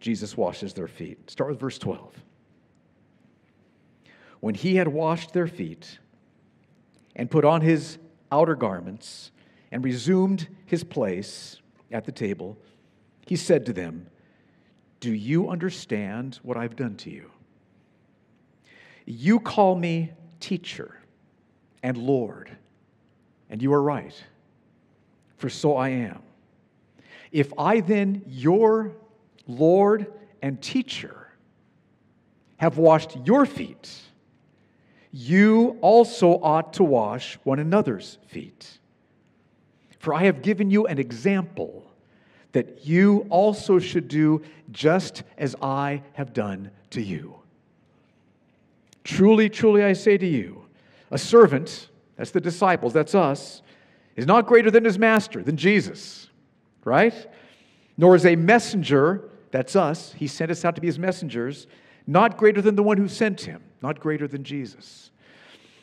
Jesus 0.00 0.36
washes 0.36 0.74
their 0.74 0.86
feet? 0.86 1.30
Start 1.30 1.50
with 1.50 1.60
verse 1.60 1.78
12. 1.78 2.14
When 4.46 4.54
he 4.54 4.76
had 4.76 4.86
washed 4.86 5.32
their 5.32 5.48
feet 5.48 5.98
and 7.16 7.28
put 7.28 7.44
on 7.44 7.62
his 7.62 7.98
outer 8.30 8.54
garments 8.54 9.32
and 9.72 9.84
resumed 9.84 10.46
his 10.66 10.84
place 10.84 11.60
at 11.90 12.04
the 12.04 12.12
table, 12.12 12.56
he 13.26 13.34
said 13.34 13.66
to 13.66 13.72
them, 13.72 14.06
Do 15.00 15.12
you 15.12 15.50
understand 15.50 16.38
what 16.44 16.56
I've 16.56 16.76
done 16.76 16.94
to 16.98 17.10
you? 17.10 17.28
You 19.04 19.40
call 19.40 19.74
me 19.74 20.12
teacher 20.38 20.96
and 21.82 21.98
Lord 21.98 22.56
and 23.50 23.60
you 23.60 23.72
are 23.72 23.82
right, 23.82 24.14
for 25.38 25.48
so 25.48 25.76
I 25.76 25.88
am. 25.88 26.22
If 27.32 27.52
I 27.58 27.80
then, 27.80 28.22
your 28.28 28.92
Lord 29.48 30.06
and 30.40 30.62
teacher, 30.62 31.32
have 32.58 32.78
washed 32.78 33.16
your 33.24 33.44
feet, 33.44 34.02
you 35.18 35.78
also 35.80 36.38
ought 36.42 36.74
to 36.74 36.84
wash 36.84 37.38
one 37.42 37.58
another's 37.58 38.18
feet. 38.26 38.78
For 39.98 40.12
I 40.12 40.24
have 40.24 40.42
given 40.42 40.70
you 40.70 40.86
an 40.86 40.98
example 40.98 41.90
that 42.52 42.86
you 42.86 43.26
also 43.30 43.78
should 43.78 44.08
do 44.08 44.42
just 44.70 45.22
as 45.38 45.56
I 45.62 46.02
have 46.12 46.34
done 46.34 46.70
to 46.90 47.00
you. 47.00 47.36
Truly, 49.04 49.48
truly, 49.48 49.84
I 49.84 49.94
say 49.94 50.18
to 50.18 50.26
you, 50.26 50.66
a 51.10 51.16
servant 51.16 51.88
that's 52.16 52.30
the 52.30 52.40
disciples, 52.40 52.92
that's 52.92 53.14
us, 53.14 53.62
is 54.16 54.26
not 54.26 54.46
greater 54.46 54.70
than 54.70 54.84
his 54.84 54.98
master, 54.98 55.42
than 55.42 55.56
Jesus, 55.56 56.28
right? 56.84 57.14
Nor 57.96 58.16
is 58.16 58.26
a 58.26 58.36
messenger, 58.36 59.30
that's 59.50 59.76
us, 59.76 60.12
he 60.12 60.26
sent 60.26 60.50
us 60.50 60.62
out 60.62 60.74
to 60.74 60.82
be 60.82 60.88
his 60.88 60.98
messengers, 60.98 61.66
not 62.06 62.36
greater 62.36 62.62
than 62.62 62.76
the 62.76 62.82
one 62.82 62.96
who 62.96 63.08
sent 63.08 63.40
him, 63.42 63.62
not 63.82 64.00
greater 64.00 64.28
than 64.28 64.44
Jesus. 64.44 65.10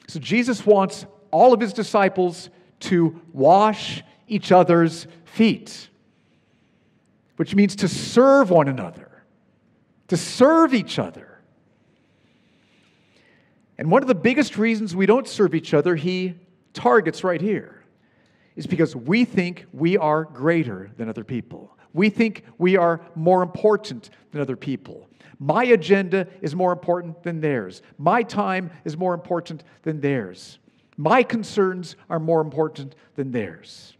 So 0.07 0.19
Jesus 0.19 0.65
wants 0.65 1.05
all 1.31 1.53
of 1.53 1.59
his 1.59 1.73
disciples 1.73 2.49
to 2.81 3.19
wash 3.31 4.03
each 4.27 4.51
other's 4.51 5.07
feet, 5.25 5.89
which 7.37 7.55
means 7.55 7.75
to 7.77 7.87
serve 7.87 8.49
one 8.49 8.67
another, 8.67 9.23
to 10.07 10.17
serve 10.17 10.73
each 10.73 10.99
other. 10.99 11.39
And 13.77 13.89
one 13.89 14.01
of 14.01 14.07
the 14.07 14.15
biggest 14.15 14.57
reasons 14.57 14.95
we 14.95 15.05
don't 15.05 15.27
serve 15.27 15.55
each 15.55 15.73
other, 15.73 15.95
he 15.95 16.35
targets 16.73 17.23
right 17.23 17.41
here, 17.41 17.83
is 18.55 18.67
because 18.67 18.95
we 18.95 19.25
think 19.25 19.65
we 19.73 19.97
are 19.97 20.25
greater 20.25 20.91
than 20.97 21.09
other 21.09 21.23
people. 21.23 21.75
We 21.93 22.09
think 22.09 22.43
we 22.57 22.77
are 22.77 23.01
more 23.15 23.41
important 23.41 24.09
than 24.31 24.41
other 24.41 24.55
people. 24.55 25.07
My 25.39 25.63
agenda 25.65 26.27
is 26.41 26.55
more 26.55 26.71
important 26.71 27.23
than 27.23 27.41
theirs. 27.41 27.81
My 27.97 28.23
time 28.23 28.71
is 28.85 28.97
more 28.97 29.13
important 29.13 29.63
than 29.81 29.99
theirs. 29.99 30.59
My 30.97 31.23
concerns 31.23 31.95
are 32.09 32.19
more 32.19 32.41
important 32.41 32.95
than 33.15 33.31
theirs. 33.31 33.97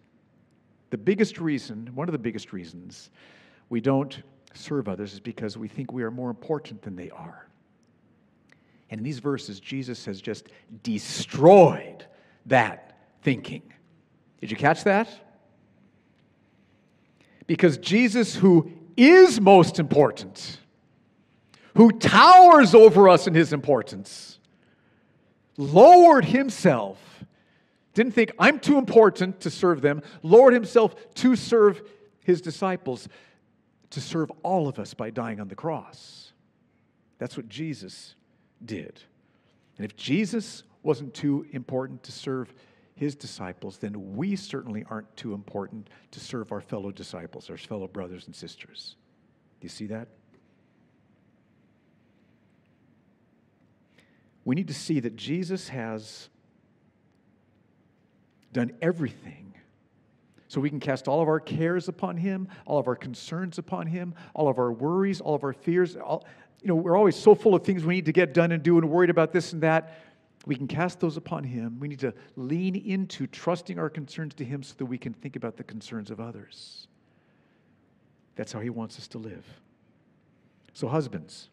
The 0.92 0.98
biggest 0.98 1.40
reason, 1.40 1.90
one 1.96 2.08
of 2.08 2.12
the 2.12 2.20
biggest 2.20 2.54
reasons, 2.54 3.10
we 3.70 3.82
don't 3.82 4.22
serve 4.54 4.88
others 4.88 5.14
is 5.14 5.20
because 5.20 5.58
we 5.58 5.68
think 5.68 5.92
we 5.92 6.04
are 6.04 6.12
more 6.12 6.30
important 6.30 6.84
than 6.84 6.96
they 6.96 7.10
are. 7.10 7.48
And 8.90 9.00
in 9.00 9.04
these 9.04 9.20
verses, 9.20 9.60
Jesus 9.60 10.06
has 10.06 10.22
just 10.22 10.50
destroyed 10.84 12.06
that 12.46 12.96
thinking. 13.24 13.64
Did 14.40 14.52
you 14.52 14.58
catch 14.58 14.84
that? 14.84 15.10
Because 17.48 17.78
Jesus, 17.80 18.36
who 18.36 18.72
is 18.96 19.42
most 19.42 19.80
important, 19.80 20.60
who 21.76 21.92
towers 21.92 22.76
over 22.76 23.10
us 23.10 23.28
in 23.28 23.34
his 23.34 23.54
importance, 23.54 24.40
lowered 25.58 26.26
himself, 26.26 27.24
didn't 27.94 28.14
think, 28.14 28.32
I'm 28.40 28.60
too 28.60 28.78
important 28.78 29.40
to 29.42 29.50
serve 29.50 29.82
them, 29.82 30.02
lowered 30.22 30.54
himself 30.54 30.96
to 31.16 31.36
serve 31.36 31.82
his 32.24 32.42
disciples, 32.42 33.08
to 33.92 34.02
serve 34.02 34.32
all 34.42 34.68
of 34.68 34.80
us 34.80 34.94
by 34.94 35.10
dying 35.10 35.40
on 35.40 35.48
the 35.48 35.56
cross. 35.56 36.34
That's 37.20 37.38
what 37.38 37.48
Jesus 37.50 38.16
did. 38.64 39.00
And 39.78 39.86
if 39.86 39.96
Jesus 39.96 40.64
wasn't 40.82 41.14
too 41.14 41.46
important 41.52 42.04
to 42.04 42.12
serve 42.12 42.54
his 42.96 43.16
disciples, 43.16 43.78
then 43.78 44.16
we 44.16 44.36
certainly 44.36 44.86
aren't 44.90 45.16
too 45.16 45.34
important 45.34 45.90
to 46.12 46.20
serve 46.20 46.52
our 46.52 46.62
fellow 46.62 46.92
disciples, 46.92 47.50
our 47.50 47.58
fellow 47.58 47.88
brothers 47.88 48.28
and 48.28 48.36
sisters. 48.36 48.96
Do 49.60 49.66
you 49.66 49.70
see 49.70 49.88
that? 49.88 50.08
We 54.46 54.56
need 54.56 54.68
to 54.68 54.74
see 54.74 55.00
that 55.00 55.16
Jesus 55.16 55.70
has 55.70 56.30
done 58.52 58.72
everything 58.82 59.54
so 60.48 60.62
we 60.62 60.70
can 60.70 60.80
cast 60.80 61.08
all 61.08 61.20
of 61.20 61.28
our 61.28 61.40
cares 61.40 61.88
upon 61.88 62.16
him, 62.16 62.48
all 62.66 62.78
of 62.78 62.88
our 62.88 62.96
concerns 62.96 63.58
upon 63.58 63.88
him, 63.88 64.14
all 64.36 64.48
of 64.48 64.60
our 64.60 64.72
worries, 64.72 65.20
all 65.20 65.34
of 65.34 65.44
our 65.44 65.54
fears, 65.54 65.96
all, 65.96 66.26
you 66.62 66.68
know, 66.68 66.76
we're 66.76 66.96
always 66.96 67.16
so 67.16 67.34
full 67.34 67.56
of 67.56 67.64
things 67.64 67.84
we 67.84 67.96
need 67.96 68.06
to 68.06 68.12
get 68.12 68.34
done 68.34 68.52
and 68.52 68.62
do 68.62 68.78
and 68.78 68.90
worried 68.90 69.10
about 69.10 69.34
this 69.34 69.54
and 69.54 69.64
that. 69.64 69.98
We 70.46 70.56
can 70.56 70.68
cast 70.68 71.00
those 71.00 71.18
upon 71.18 71.44
Him. 71.44 71.80
We 71.80 71.88
need 71.88 72.00
to 72.00 72.14
lean 72.36 72.76
into 72.76 73.28
trusting 73.28 73.80
our 73.80 73.90
concerns 73.90 74.36
to 74.36 74.46
Him 74.46 74.62
so 74.62 74.76
that 74.78 74.86
we 74.86 74.98
can 74.98 75.14
think 75.14 75.36
about 75.36 75.58
the 75.58 75.64
concerns 75.64 76.12
of 76.12 76.20
others. 76.20 76.88
That's 78.36 78.52
how 78.52 78.60
He 78.60 78.70
wants 78.70 79.00
us 79.00 79.08
to 79.10 79.18
live. 79.18 79.46
So, 80.74 80.88
husbands, 80.88 81.50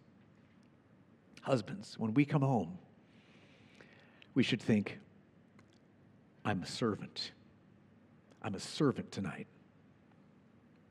husbands, 1.40 1.98
when 1.98 2.14
we 2.14 2.24
come 2.24 2.42
home, 2.42 2.78
we 4.34 4.42
should 4.42 4.62
think, 4.62 4.98
I'm 6.44 6.62
a 6.62 6.66
servant. 6.66 7.32
I'm 8.42 8.54
a 8.54 8.60
servant 8.60 9.12
tonight. 9.12 9.46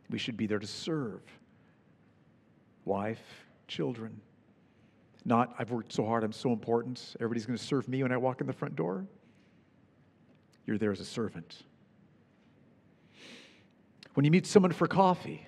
We 0.09 0.17
should 0.17 0.37
be 0.37 0.47
there 0.47 0.59
to 0.59 0.67
serve. 0.67 1.21
Wife, 2.85 3.45
children. 3.67 4.21
Not, 5.25 5.53
I've 5.59 5.71
worked 5.71 5.93
so 5.93 6.05
hard, 6.05 6.23
I'm 6.23 6.31
so 6.31 6.51
important, 6.51 7.15
everybody's 7.19 7.45
going 7.45 7.57
to 7.57 7.63
serve 7.63 7.87
me 7.87 8.01
when 8.03 8.11
I 8.11 8.17
walk 8.17 8.41
in 8.41 8.47
the 8.47 8.53
front 8.53 8.75
door. 8.75 9.05
You're 10.65 10.77
there 10.77 10.91
as 10.91 10.99
a 10.99 11.05
servant. 11.05 11.63
When 14.13 14.25
you 14.25 14.31
meet 14.31 14.47
someone 14.47 14.71
for 14.71 14.87
coffee, 14.87 15.45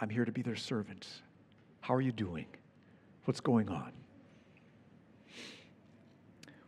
I'm 0.00 0.08
here 0.08 0.24
to 0.24 0.32
be 0.32 0.42
their 0.42 0.56
servant. 0.56 1.06
How 1.80 1.94
are 1.94 2.00
you 2.00 2.12
doing? 2.12 2.46
What's 3.24 3.40
going 3.40 3.68
on? 3.68 3.92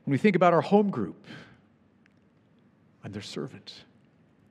When 0.04 0.12
we 0.12 0.18
think 0.18 0.36
about 0.36 0.52
our 0.52 0.60
home 0.60 0.90
group, 0.90 1.26
I'm 3.02 3.12
their 3.12 3.22
servant. 3.22 3.84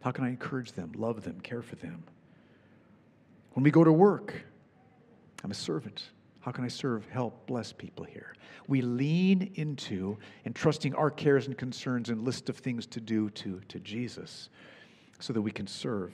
How 0.02 0.12
can 0.12 0.26
I 0.26 0.30
encourage 0.30 0.74
them, 0.74 0.92
love 0.96 1.24
them, 1.24 1.39
care 1.42 1.62
for 1.62 1.76
them? 1.76 2.04
When 3.54 3.63
we 3.63 3.72
go 3.72 3.84
to 3.84 3.92
work, 3.92 4.34
I'm 5.44 5.52
a 5.52 5.56
servant. 5.56 6.10
How 6.42 6.52
can 6.52 6.66
I 6.66 6.68
serve, 6.68 7.08
help, 7.08 7.46
bless 7.48 7.72
people 7.72 8.04
here? 8.04 8.36
We 8.68 8.82
lean 8.82 9.52
into 9.56 10.18
entrusting 10.46 10.94
our 10.96 11.10
cares 11.10 11.48
and 11.48 11.58
concerns 11.58 12.10
and 12.10 12.24
list 12.24 12.50
of 12.50 12.58
things 12.58 12.86
to 12.88 13.00
do 13.00 13.30
to, 13.30 13.62
to 13.70 13.80
Jesus 13.80 14.50
so 15.20 15.32
that 15.32 15.42
we 15.42 15.52
can 15.52 15.68
serve 15.68 16.12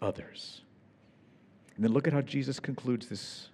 others. 0.00 0.62
And 1.76 1.84
then 1.84 1.92
look 1.92 2.06
at 2.06 2.12
how 2.12 2.22
Jesus 2.22 2.60
concludes 2.60 3.08
this 3.08 3.48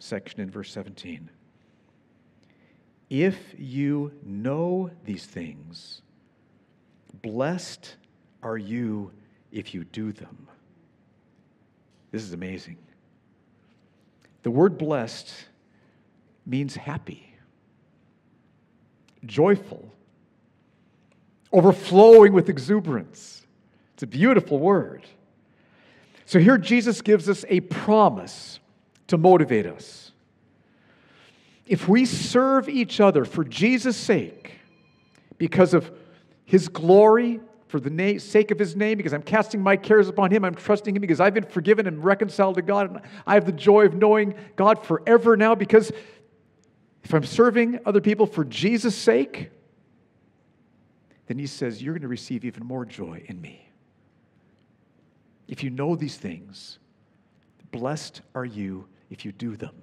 section 0.00 0.40
in 0.40 0.50
verse 0.50 0.72
17. 0.72 1.30
If 3.08 3.36
you 3.58 4.12
know 4.24 4.90
these 5.04 5.26
things, 5.26 6.02
blessed 7.22 7.96
are 8.42 8.58
you 8.58 9.12
if 9.52 9.74
you 9.74 9.84
do 9.84 10.12
them. 10.12 10.48
This 12.12 12.22
is 12.22 12.32
amazing. 12.32 12.78
The 14.42 14.50
word 14.50 14.78
blessed 14.78 15.32
means 16.46 16.76
happy, 16.76 17.34
joyful, 19.26 19.92
overflowing 21.52 22.32
with 22.32 22.48
exuberance. 22.48 23.46
It's 23.94 24.04
a 24.04 24.06
beautiful 24.06 24.58
word. 24.58 25.04
So 26.24 26.38
here 26.38 26.56
Jesus 26.56 27.02
gives 27.02 27.28
us 27.28 27.44
a 27.48 27.60
promise 27.60 28.59
to 29.10 29.18
motivate 29.18 29.66
us. 29.66 30.12
If 31.66 31.88
we 31.88 32.04
serve 32.04 32.68
each 32.68 33.00
other 33.00 33.24
for 33.24 33.44
Jesus' 33.44 33.96
sake, 33.96 34.52
because 35.38 35.74
of 35.74 35.90
his 36.44 36.68
glory, 36.68 37.40
for 37.66 37.78
the 37.78 38.18
sake 38.18 38.50
of 38.50 38.58
his 38.58 38.74
name, 38.74 38.96
because 38.96 39.12
I'm 39.12 39.22
casting 39.22 39.60
my 39.60 39.76
cares 39.76 40.08
upon 40.08 40.32
him, 40.32 40.44
I'm 40.44 40.54
trusting 40.54 40.94
him 40.94 41.00
because 41.00 41.20
I've 41.20 41.34
been 41.34 41.44
forgiven 41.44 41.86
and 41.86 42.02
reconciled 42.04 42.56
to 42.56 42.62
God, 42.62 42.90
and 42.90 43.00
I 43.26 43.34
have 43.34 43.46
the 43.46 43.52
joy 43.52 43.86
of 43.86 43.94
knowing 43.94 44.34
God 44.56 44.84
forever 44.84 45.36
now, 45.36 45.54
because 45.54 45.92
if 47.04 47.14
I'm 47.14 47.24
serving 47.24 47.80
other 47.86 48.00
people 48.00 48.26
for 48.26 48.44
Jesus' 48.44 48.96
sake, 48.96 49.50
then 51.26 51.38
he 51.38 51.46
says, 51.46 51.82
You're 51.82 51.94
going 51.94 52.02
to 52.02 52.08
receive 52.08 52.44
even 52.44 52.66
more 52.66 52.84
joy 52.84 53.22
in 53.26 53.40
me. 53.40 53.68
If 55.46 55.62
you 55.64 55.70
know 55.70 55.96
these 55.96 56.16
things, 56.16 56.78
blessed 57.70 58.22
are 58.34 58.44
you 58.44 58.86
if 59.10 59.24
you 59.24 59.32
do 59.32 59.56
them. 59.56 59.82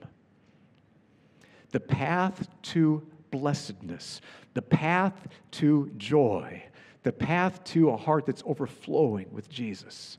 The 1.72 1.80
path 1.80 2.48
to 2.64 3.06
blessedness, 3.30 4.22
the 4.54 4.62
path 4.62 5.28
to 5.52 5.92
joy, 5.98 6.64
the 7.04 7.12
path 7.12 7.64
to 7.66 7.90
a 7.90 7.98
heart 7.98 8.26
that's 8.26 8.44
overflowing 8.46 9.28
with 9.32 9.50
Jesus. 9.50 10.18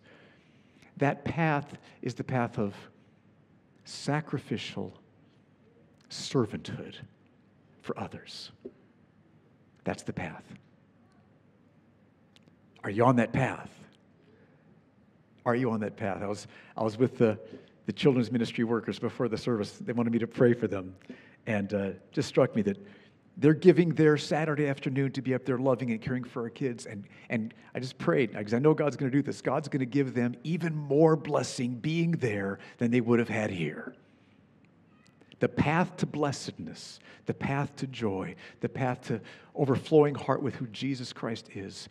That 0.99 1.25
path 1.25 1.79
is 2.03 2.15
the 2.15 2.25
path 2.25 2.59
of 2.59 2.75
sacrificial 3.85 4.93
servanthood 6.11 6.97
for 7.83 7.99
others. 7.99 8.51
That's 9.85 10.03
the 10.03 10.13
path. 10.13 10.45
Are 12.85 12.91
you 12.91 13.05
on 13.05 13.17
that 13.17 13.33
path? 13.33 13.71
Are 15.47 15.55
you 15.55 15.71
on 15.71 15.81
that 15.81 15.97
path? 15.97 16.23
I 16.23 16.27
was, 16.27 16.47
I 16.77 16.83
was 16.83 16.99
with 16.99 17.17
the, 17.19 17.39
the 17.89 17.93
children's 17.95 18.31
ministry 18.31 18.65
workers 18.65 18.99
before 18.99 19.29
the 19.29 19.39
service. 19.39 19.79
They 19.79 19.95
wanted 19.95 20.13
me 20.13 20.19
to 20.19 20.27
pray 20.27 20.53
for 20.53 20.67
them. 20.69 20.95
And 21.47 21.73
uh, 21.73 21.91
just 22.13 22.29
struck 22.29 22.55
me 22.55 22.61
that 22.63 22.77
they're 23.39 23.55
giving 23.55 23.95
their 23.95 24.19
Saturday 24.19 24.67
afternoon 24.67 25.11
to 25.13 25.23
be 25.23 25.33
up 25.33 25.47
there 25.47 25.57
loving 25.57 25.91
and 25.91 25.99
caring 25.99 26.23
for 26.23 26.43
our 26.43 26.51
kids. 26.51 26.85
And, 26.85 27.05
and 27.31 27.55
I 27.75 27.81
just 27.81 27.97
prayed, 27.97 28.33
because 28.33 28.53
I 28.53 28.59
know 28.59 28.75
God's 28.75 28.97
going 28.97 29.11
to 29.11 29.17
do 29.17 29.23
this. 29.23 29.41
God's 29.41 29.69
going 29.69 29.81
to 29.81 29.87
give 29.87 30.13
them 30.13 30.35
even 30.45 30.77
more 30.77 31.17
blessing 31.17 31.77
being 31.77 32.11
there 32.11 32.59
than 32.77 32.91
they 32.91 33.01
would 33.01 33.21
have 33.21 33.31
had 33.31 33.51
here. 33.51 33.95
The 35.41 35.49
path 35.49 35.97
to 35.97 36.07
blessedness, 36.07 37.01
the 37.25 37.33
path 37.33 37.75
to 37.77 37.87
joy, 37.87 38.35
the 38.61 38.69
path 38.69 39.01
to 39.07 39.19
overflowing 39.55 40.15
heart 40.15 40.43
with 40.43 40.57
who 40.57 40.67
Jesus 40.67 41.11
Christ 41.15 41.49
is, 41.55 41.89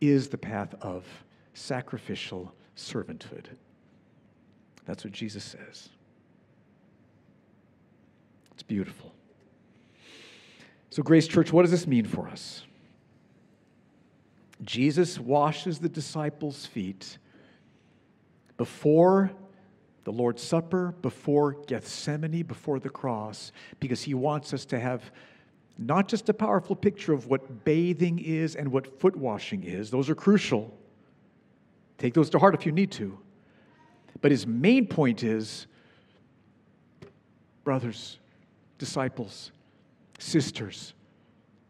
is 0.00 0.28
the 0.28 0.38
path 0.38 0.74
of 0.80 1.04
sacrificial 1.54 2.52
servanthood. 2.76 3.44
That's 4.86 5.04
what 5.04 5.12
Jesus 5.12 5.44
says. 5.44 5.88
It's 8.52 8.62
beautiful. 8.62 9.12
So, 10.90 11.02
Grace 11.02 11.28
Church, 11.28 11.52
what 11.52 11.62
does 11.62 11.70
this 11.70 11.86
mean 11.86 12.04
for 12.04 12.28
us? 12.28 12.64
Jesus 14.62 15.18
washes 15.18 15.78
the 15.78 15.88
disciples' 15.88 16.66
feet 16.66 17.18
before 18.56 19.30
the 20.04 20.12
Lord's 20.12 20.42
Supper, 20.42 20.94
before 21.02 21.52
Gethsemane, 21.66 22.42
before 22.42 22.78
the 22.78 22.90
cross, 22.90 23.52
because 23.78 24.02
he 24.02 24.14
wants 24.14 24.52
us 24.52 24.64
to 24.66 24.78
have 24.78 25.10
not 25.78 26.08
just 26.08 26.28
a 26.28 26.34
powerful 26.34 26.76
picture 26.76 27.12
of 27.12 27.26
what 27.26 27.64
bathing 27.64 28.18
is 28.18 28.54
and 28.54 28.70
what 28.70 29.00
foot 29.00 29.16
washing 29.16 29.62
is, 29.62 29.90
those 29.90 30.10
are 30.10 30.14
crucial. 30.14 30.76
Take 31.96 32.12
those 32.12 32.28
to 32.30 32.38
heart 32.38 32.54
if 32.54 32.66
you 32.66 32.72
need 32.72 32.90
to. 32.92 33.18
But 34.20 34.30
his 34.30 34.46
main 34.46 34.86
point 34.86 35.22
is 35.22 35.66
brothers, 37.64 38.18
disciples, 38.78 39.52
sisters, 40.18 40.94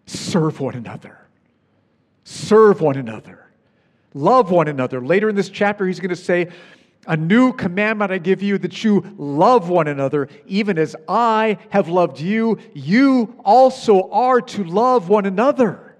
serve 0.07 0.61
one 0.61 0.74
another. 0.74 1.18
Serve 2.24 2.81
one 2.81 2.96
another. 2.96 3.46
Love 4.14 4.50
one 4.50 4.68
another. 4.68 5.00
Later 5.00 5.29
in 5.29 5.37
this 5.37 5.48
chapter, 5.48 5.87
he's 5.87 6.00
going 6.00 6.11
to 6.11 6.16
say, 6.16 6.48
A 7.07 7.16
new 7.16 7.53
commandment 7.53 8.11
I 8.11 8.18
give 8.18 8.42
you 8.42 8.59
that 8.59 8.83
you 8.83 9.14
love 9.16 9.68
one 9.68 9.88
another, 9.88 10.29
even 10.46 10.79
as 10.79 10.96
I 11.09 11.59
have 11.70 11.88
loved 11.88 12.20
you. 12.20 12.59
You 12.74 13.37
also 13.44 14.11
are 14.11 14.40
to 14.40 14.64
love 14.64 15.09
one 15.09 15.26
another. 15.26 15.96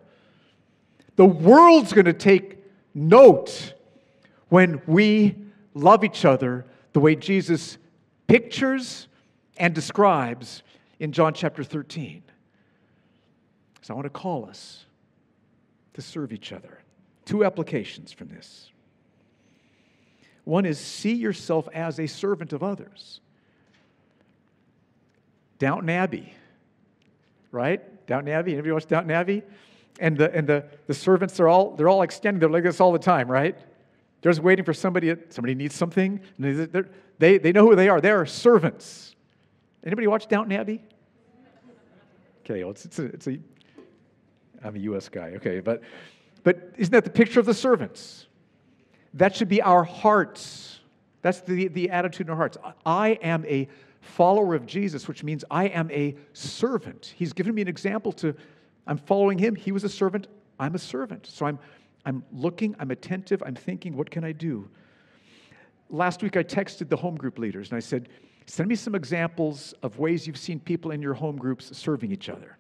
The 1.17 1.27
world's 1.27 1.93
going 1.93 2.07
to 2.07 2.13
take 2.13 2.59
note 2.95 3.75
when 4.49 4.83
we 4.87 5.37
love 5.75 6.05
each 6.05 6.25
other 6.25 6.67
the 6.93 7.01
way 7.01 7.15
Jesus 7.15 7.79
pictures 8.27 9.09
and 9.57 9.75
describes 9.75 10.63
in 10.99 11.13
John 11.13 11.35
chapter 11.35 11.65
13. 11.65 12.23
So 13.83 13.95
I 13.95 13.97
want 13.97 14.07
to 14.07 14.11
call 14.11 14.47
us 14.47 14.85
to 15.95 16.03
serve 16.03 16.33
each 16.33 16.53
other. 16.53 16.81
Two 17.25 17.45
applications 17.45 18.13
from 18.13 18.29
this. 18.29 18.71
One 20.45 20.65
is 20.65 20.79
see 20.79 21.15
yourself 21.15 21.69
as 21.73 22.01
a 22.01 22.07
servant 22.07 22.53
of 22.53 22.63
others. 22.63 23.21
Downton 25.59 25.91
Abbey, 25.91 26.33
right? 27.53 28.07
Downton 28.07 28.33
Abbey. 28.33 28.53
Anybody 28.53 28.73
watch 28.73 28.87
Downton 28.87 29.11
Abbey? 29.11 29.43
And 29.99 30.17
the 30.17 30.35
and 30.35 30.47
the, 30.47 30.65
the 30.87 30.95
servants 30.95 31.39
are 31.39 31.49
all 31.49 31.77
they're 31.77 31.89
all 31.89 32.03
extending 32.03 32.41
standing 32.41 32.53
there 32.53 32.71
like 32.71 32.81
all 32.81 32.93
the 32.93 32.99
time, 32.99 33.31
right? 33.31 33.57
They're 34.21 34.33
just 34.33 34.43
waiting 34.43 34.65
for 34.65 34.75
somebody. 34.75 35.15
Somebody 35.31 35.55
needs 35.55 35.75
something. 35.75 36.21
They, 36.39 37.39
they 37.39 37.53
know 37.53 37.67
who 37.67 37.77
they 37.77 37.89
are. 37.89 38.01
They 38.01 38.11
are 38.11 38.27
servants. 38.27 39.15
Anybody 39.85 40.07
watch 40.07 40.29
Downton 40.29 40.53
Abbey? 40.53 40.83
Okay, 42.45 42.63
well, 42.65 42.73
it's, 42.73 42.85
it's, 42.85 42.99
a, 42.99 43.05
it's 43.05 43.27
a 43.29 43.39
I'm 44.63 44.77
a 44.77 44.79
U.S. 44.81 45.09
guy, 45.09 45.33
okay, 45.37 45.61
but, 45.61 45.83
but 46.43 46.73
isn't 46.77 46.93
that 46.93 47.05
the 47.05 47.11
picture 47.11 47.41
of 47.41 47.47
the 47.47 47.55
servants? 47.55 48.27
That 49.15 49.35
should 49.35 49.49
be 49.49 49.63
our 49.63 49.85
hearts. 49.85 50.81
That's 51.23 51.41
the, 51.41 51.69
the 51.69 51.91
attitude 51.91 52.27
in 52.27 52.31
our 52.31 52.37
hearts. 52.37 52.59
I 52.85 53.11
am 53.23 53.45
a 53.47 53.69
follower 54.01 54.55
of 54.55 54.67
Jesus, 54.67 55.09
which 55.09 55.25
means 55.25 55.45
I 55.51 55.67
am 55.67 55.91
a 55.91 56.15
servant. 56.33 57.15
He's 57.17 57.33
given 57.33 57.55
me 57.55 57.63
an 57.63 57.69
example 57.69 58.13
to, 58.13 58.35
I'm 58.87 58.99
following 58.99 59.39
him. 59.39 59.55
He 59.55 59.73
was 59.73 59.85
a 59.85 59.89
servant. 59.89 60.27
I'm 60.59 60.75
a 60.75 60.79
servant. 60.79 61.27
So 61.27 61.47
I'm, 61.47 61.59
I'm 62.05 62.25
looking, 62.33 62.75
I'm 62.79 62.91
attentive, 62.91 63.43
I'm 63.45 63.55
thinking, 63.55 63.97
what 63.97 64.11
can 64.11 64.25
I 64.25 64.33
do? 64.33 64.69
Last 65.91 66.23
week 66.23 66.37
I 66.37 66.43
texted 66.43 66.89
the 66.89 66.97
home 66.97 67.17
group 67.17 67.39
leaders 67.39 67.71
and 67.71 67.77
I 67.77 67.81
said, 67.81 68.09
send 68.47 68.69
me 68.69 68.75
some 68.75 68.95
examples 68.95 69.75
of 69.83 69.99
ways 69.99 70.27
you've 70.27 70.37
seen 70.37 70.61
people 70.61 70.93
in 70.93 71.03
your 71.03 71.15
home 71.15 71.37
groups 71.37 71.77
serving 71.77 72.13
each 72.13 72.29
other. 72.29 72.57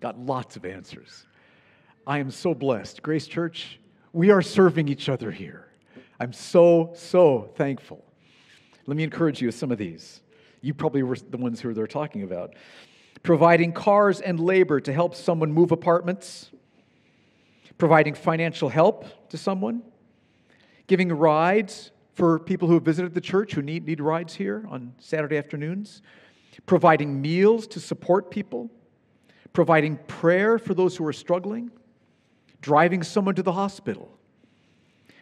Got 0.00 0.18
lots 0.18 0.56
of 0.56 0.64
answers. 0.64 1.26
I 2.06 2.18
am 2.18 2.30
so 2.30 2.54
blessed. 2.54 3.02
Grace 3.02 3.26
Church, 3.26 3.78
we 4.12 4.30
are 4.30 4.42
serving 4.42 4.88
each 4.88 5.08
other 5.08 5.30
here. 5.30 5.68
I'm 6.18 6.32
so, 6.32 6.92
so 6.94 7.50
thankful. 7.56 8.04
Let 8.86 8.96
me 8.96 9.04
encourage 9.04 9.40
you 9.40 9.48
with 9.48 9.54
some 9.54 9.72
of 9.72 9.78
these. 9.78 10.20
You 10.60 10.74
probably 10.74 11.02
were 11.02 11.16
the 11.16 11.36
ones 11.36 11.60
who 11.60 11.74
they're 11.74 11.86
talking 11.86 12.22
about. 12.22 12.54
Providing 13.22 13.72
cars 13.72 14.20
and 14.20 14.38
labor 14.38 14.80
to 14.80 14.92
help 14.92 15.14
someone 15.14 15.52
move 15.52 15.72
apartments, 15.72 16.50
providing 17.78 18.14
financial 18.14 18.68
help 18.68 19.28
to 19.28 19.36
someone, 19.36 19.82
giving 20.86 21.10
rides 21.12 21.90
for 22.14 22.38
people 22.38 22.66
who 22.68 22.74
have 22.74 22.82
visited 22.82 23.14
the 23.14 23.20
church 23.20 23.52
who 23.52 23.62
need, 23.62 23.86
need 23.86 24.00
rides 24.00 24.34
here 24.34 24.64
on 24.70 24.94
Saturday 24.98 25.36
afternoons, 25.36 26.00
providing 26.64 27.20
meals 27.20 27.66
to 27.66 27.80
support 27.80 28.30
people, 28.30 28.70
providing 29.52 29.98
prayer 30.06 30.58
for 30.58 30.72
those 30.72 30.96
who 30.96 31.06
are 31.06 31.12
struggling, 31.12 31.70
driving 32.62 33.02
someone 33.02 33.34
to 33.34 33.42
the 33.42 33.52
hospital, 33.52 34.18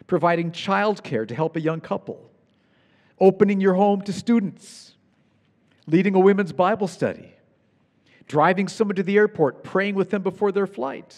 providing 0.07 0.51
childcare 0.51 1.27
to 1.27 1.35
help 1.35 1.57
a 1.57 1.61
young 1.61 1.81
couple, 1.81 2.31
opening 3.19 3.59
your 3.59 3.73
home 3.73 4.01
to 4.01 4.13
students, 4.13 4.93
leading 5.87 6.15
a 6.15 6.19
women's 6.19 6.53
Bible 6.53 6.87
study, 6.87 7.33
driving 8.27 8.69
someone 8.69 8.95
to 8.95 9.03
the 9.03 9.17
airport, 9.17 9.63
praying 9.63 9.95
with 9.95 10.09
them 10.11 10.21
before 10.21 10.53
their 10.53 10.67
flight, 10.67 11.15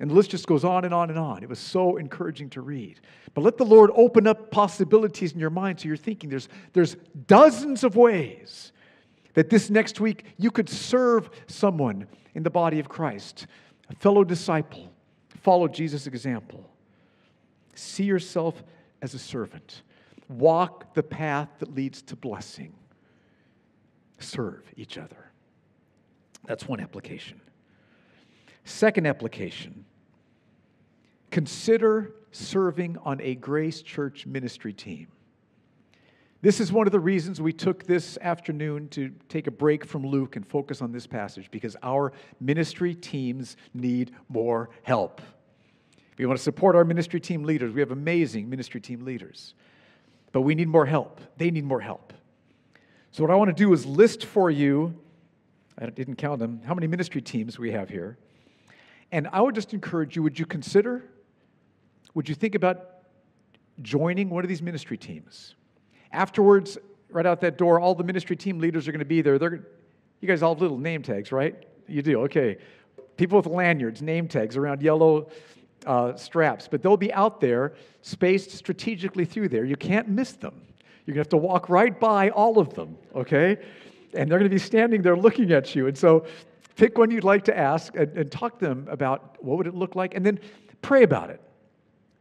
And 0.00 0.10
the 0.10 0.14
list 0.14 0.30
just 0.30 0.46
goes 0.46 0.64
on 0.64 0.84
and 0.84 0.94
on 0.94 1.10
and 1.10 1.18
on. 1.18 1.42
It 1.42 1.48
was 1.48 1.58
so 1.58 1.96
encouraging 1.96 2.50
to 2.50 2.60
read. 2.60 3.00
But 3.34 3.42
let 3.42 3.56
the 3.56 3.64
Lord 3.64 3.90
open 3.94 4.26
up 4.26 4.50
possibilities 4.50 5.32
in 5.32 5.40
your 5.40 5.50
mind 5.50 5.80
so 5.80 5.88
you're 5.88 5.96
thinking 5.96 6.30
there's, 6.30 6.48
there's 6.72 6.96
dozens 7.26 7.82
of 7.82 7.96
ways 7.96 8.72
that 9.34 9.50
this 9.50 9.70
next 9.70 10.00
week 10.00 10.24
you 10.36 10.50
could 10.50 10.68
serve 10.68 11.30
someone 11.48 12.06
in 12.34 12.44
the 12.44 12.50
body 12.50 12.78
of 12.78 12.88
Christ, 12.88 13.46
a 13.90 13.94
fellow 13.96 14.22
disciple. 14.22 14.92
Follow 15.42 15.66
Jesus' 15.66 16.06
example. 16.06 16.68
See 17.74 18.04
yourself 18.04 18.62
as 19.02 19.14
a 19.14 19.18
servant. 19.18 19.82
Walk 20.28 20.94
the 20.94 21.02
path 21.02 21.48
that 21.58 21.74
leads 21.74 22.02
to 22.02 22.16
blessing. 22.16 22.72
Serve 24.20 24.62
each 24.76 24.98
other. 24.98 25.30
That's 26.44 26.68
one 26.68 26.80
application. 26.80 27.40
Second 28.64 29.06
application 29.06 29.84
consider 31.30 32.14
serving 32.32 32.96
on 33.04 33.20
a 33.20 33.34
Grace 33.34 33.82
Church 33.82 34.26
ministry 34.26 34.72
team. 34.72 35.08
This 36.40 36.60
is 36.60 36.72
one 36.72 36.86
of 36.86 36.92
the 36.92 37.00
reasons 37.00 37.40
we 37.40 37.52
took 37.52 37.84
this 37.84 38.16
afternoon 38.20 38.88
to 38.90 39.12
take 39.28 39.48
a 39.48 39.50
break 39.50 39.84
from 39.84 40.06
Luke 40.06 40.36
and 40.36 40.46
focus 40.46 40.80
on 40.80 40.92
this 40.92 41.04
passage 41.06 41.50
because 41.50 41.76
our 41.82 42.12
ministry 42.38 42.94
teams 42.94 43.56
need 43.74 44.12
more 44.28 44.70
help. 44.84 45.20
We 46.16 46.26
want 46.26 46.38
to 46.38 46.42
support 46.42 46.76
our 46.76 46.84
ministry 46.84 47.18
team 47.20 47.42
leaders. 47.42 47.72
We 47.72 47.80
have 47.80 47.90
amazing 47.90 48.48
ministry 48.48 48.80
team 48.80 49.04
leaders. 49.04 49.54
But 50.30 50.42
we 50.42 50.54
need 50.54 50.68
more 50.68 50.86
help. 50.86 51.20
They 51.38 51.50
need 51.50 51.64
more 51.64 51.80
help. 51.80 52.12
So, 53.10 53.24
what 53.24 53.32
I 53.32 53.34
want 53.34 53.48
to 53.48 53.54
do 53.54 53.72
is 53.72 53.86
list 53.86 54.24
for 54.24 54.50
you, 54.50 54.94
I 55.78 55.86
didn't 55.86 56.16
count 56.16 56.38
them, 56.38 56.60
how 56.64 56.74
many 56.74 56.86
ministry 56.86 57.22
teams 57.22 57.58
we 57.58 57.72
have 57.72 57.88
here. 57.88 58.18
And 59.10 59.26
I 59.32 59.40
would 59.40 59.54
just 59.54 59.72
encourage 59.72 60.14
you 60.14 60.22
would 60.22 60.38
you 60.38 60.44
consider, 60.44 61.04
would 62.14 62.28
you 62.28 62.34
think 62.34 62.54
about 62.54 62.90
joining 63.82 64.30
one 64.30 64.44
of 64.44 64.48
these 64.48 64.62
ministry 64.62 64.96
teams? 64.96 65.54
Afterwards, 66.12 66.78
right 67.10 67.26
out 67.26 67.40
that 67.40 67.58
door, 67.58 67.80
all 67.80 67.94
the 67.94 68.04
ministry 68.04 68.36
team 68.36 68.58
leaders 68.58 68.88
are 68.88 68.92
going 68.92 68.98
to 68.98 69.04
be 69.04 69.22
there. 69.22 69.38
They're, 69.38 69.66
you 70.20 70.28
guys 70.28 70.42
all 70.42 70.54
have 70.54 70.62
little 70.62 70.78
name 70.78 71.02
tags, 71.02 71.32
right? 71.32 71.64
You 71.86 72.02
do, 72.02 72.22
okay. 72.22 72.58
People 73.16 73.38
with 73.38 73.46
lanyards, 73.46 74.02
name 74.02 74.28
tags 74.28 74.56
around 74.56 74.82
yellow 74.82 75.30
uh, 75.86 76.14
straps, 76.16 76.68
but 76.68 76.82
they'll 76.82 76.96
be 76.96 77.12
out 77.12 77.40
there, 77.40 77.74
spaced 78.02 78.50
strategically 78.50 79.24
through 79.24 79.48
there. 79.48 79.64
You 79.64 79.76
can't 79.76 80.08
miss 80.08 80.32
them. 80.32 80.60
You're 81.06 81.14
going 81.14 81.24
to 81.24 81.28
have 81.28 81.40
to 81.40 81.46
walk 81.48 81.68
right 81.68 81.98
by 81.98 82.30
all 82.30 82.58
of 82.58 82.74
them, 82.74 82.98
okay? 83.14 83.56
And 84.14 84.30
they're 84.30 84.38
going 84.38 84.50
to 84.50 84.54
be 84.54 84.58
standing 84.58 85.02
there 85.02 85.16
looking 85.16 85.52
at 85.52 85.74
you. 85.74 85.86
And 85.86 85.96
so 85.96 86.26
pick 86.76 86.98
one 86.98 87.10
you'd 87.10 87.24
like 87.24 87.44
to 87.44 87.56
ask 87.56 87.96
and, 87.96 88.16
and 88.16 88.30
talk 88.30 88.58
to 88.58 88.66
them 88.66 88.86
about 88.90 89.42
what 89.42 89.56
would 89.56 89.66
it 89.66 89.74
look 89.74 89.96
like, 89.96 90.14
and 90.14 90.24
then 90.24 90.38
pray 90.82 91.02
about 91.02 91.30
it. 91.30 91.40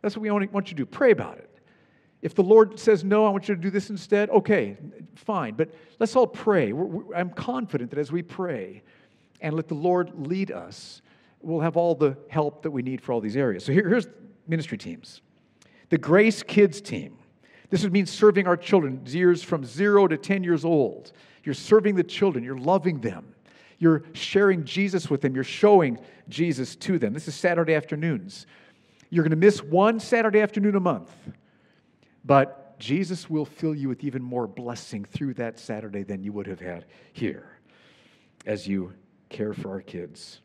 That's 0.08 0.16
what 0.16 0.24
we 0.24 0.32
want 0.32 0.70
you 0.70 0.76
to 0.76 0.76
do. 0.76 0.86
Pray 0.86 1.12
about 1.12 1.38
it. 1.38 1.50
If 2.22 2.34
the 2.34 2.44
Lord 2.44 2.80
says, 2.80 3.04
no, 3.04 3.26
I 3.26 3.30
want 3.30 3.50
you 3.50 3.56
to 3.56 3.62
do 3.62 3.70
this 3.70 3.90
instead, 3.90 4.30
okay, 4.30 4.78
fine. 5.16 5.56
But 5.56 5.74
let's 6.00 6.16
all 6.16 6.28
pray. 6.28 6.72
I'm 7.14 7.30
confident 7.32 7.90
that 7.90 8.00
as 8.00 8.10
we 8.10 8.22
pray 8.22 8.84
and 9.42 9.54
let 9.54 9.68
the 9.68 9.76
Lord 9.76 10.14
lead 10.16 10.50
us, 10.50 11.02
we'll 11.42 11.60
have 11.60 11.76
all 11.76 11.94
the 11.94 12.18
help 12.30 12.64
that 12.64 12.72
we 12.72 12.84
need 12.84 13.02
for 13.02 13.12
all 13.12 13.20
these 13.20 13.36
areas. 13.36 13.66
So 13.66 13.74
here, 13.74 13.90
here's 13.90 14.08
ministry 14.48 14.78
teams 14.78 15.22
the 15.90 15.98
Grace 15.98 16.42
Kids 16.42 16.80
team. 16.80 17.18
This 17.70 17.84
would 17.84 17.92
mean 17.92 18.06
serving 18.06 18.48
our 18.48 18.56
children, 18.56 19.02
years 19.06 19.44
from 19.44 19.66
zero 19.66 20.08
to 20.08 20.18
10 20.18 20.42
years 20.42 20.64
old. 20.64 21.12
You're 21.44 21.54
serving 21.54 21.96
the 21.96 22.04
children, 22.04 22.46
you're 22.46 22.58
loving 22.58 23.02
them, 23.02 23.36
you're 23.78 24.04
sharing 24.14 24.64
Jesus 24.64 25.10
with 25.10 25.20
them, 25.20 25.36
you're 25.36 25.44
showing 25.44 26.00
Jesus 26.30 26.78
to 26.78 26.98
them. 26.98 27.12
This 27.12 27.28
is 27.28 27.36
Saturday 27.36 27.74
afternoons. 27.74 28.48
You're 29.10 29.24
going 29.24 29.32
to 29.32 29.38
miss 29.38 29.64
one 29.64 30.00
Saturday 30.00 30.42
afternoon 30.42 30.76
a 30.76 30.80
month, 30.80 31.12
but 32.26 32.78
Jesus 32.80 33.30
will 33.30 33.46
fill 33.46 33.74
you 33.74 33.90
with 33.90 34.04
even 34.04 34.22
more 34.22 34.48
blessing 34.48 35.06
through 35.06 35.36
that 35.36 35.58
Saturday 35.60 36.04
than 36.04 36.24
you 36.24 36.34
would 36.34 36.48
have 36.48 36.60
had 36.60 36.86
here 37.14 37.58
as 38.46 38.68
you 38.68 38.94
care 39.30 39.54
for 39.54 39.72
our 39.72 39.82
kids. 39.82 40.42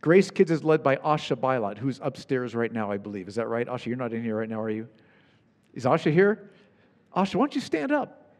Grace 0.00 0.30
Kids 0.30 0.50
is 0.50 0.64
led 0.64 0.82
by 0.82 0.96
Asha 0.96 1.36
Bailat, 1.36 1.78
who's 1.78 2.00
upstairs 2.02 2.54
right 2.54 2.72
now, 2.72 2.90
I 2.90 2.96
believe. 2.96 3.28
Is 3.28 3.36
that 3.36 3.48
right? 3.48 3.66
Asha, 3.68 3.86
you're 3.86 3.96
not 3.96 4.12
in 4.12 4.22
here 4.22 4.36
right 4.36 4.48
now, 4.48 4.60
are 4.60 4.70
you? 4.70 4.88
Is 5.74 5.84
Asha 5.84 6.12
here? 6.12 6.50
Asha, 7.16 7.36
why 7.36 7.42
don't 7.42 7.54
you 7.54 7.60
stand 7.60 7.92
up? 7.92 8.34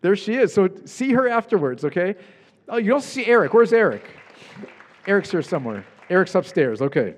There 0.00 0.16
she 0.16 0.34
is. 0.34 0.54
So 0.54 0.70
see 0.84 1.12
her 1.12 1.28
afterwards, 1.28 1.84
okay? 1.84 2.14
Oh, 2.68 2.76
you 2.76 2.88
don't 2.88 3.02
see 3.02 3.26
Eric. 3.26 3.52
Where's 3.52 3.72
Eric? 3.72 4.08
Eric's 5.06 5.30
here 5.30 5.42
somewhere. 5.42 5.84
Eric's 6.08 6.34
upstairs, 6.34 6.80
okay. 6.80 7.16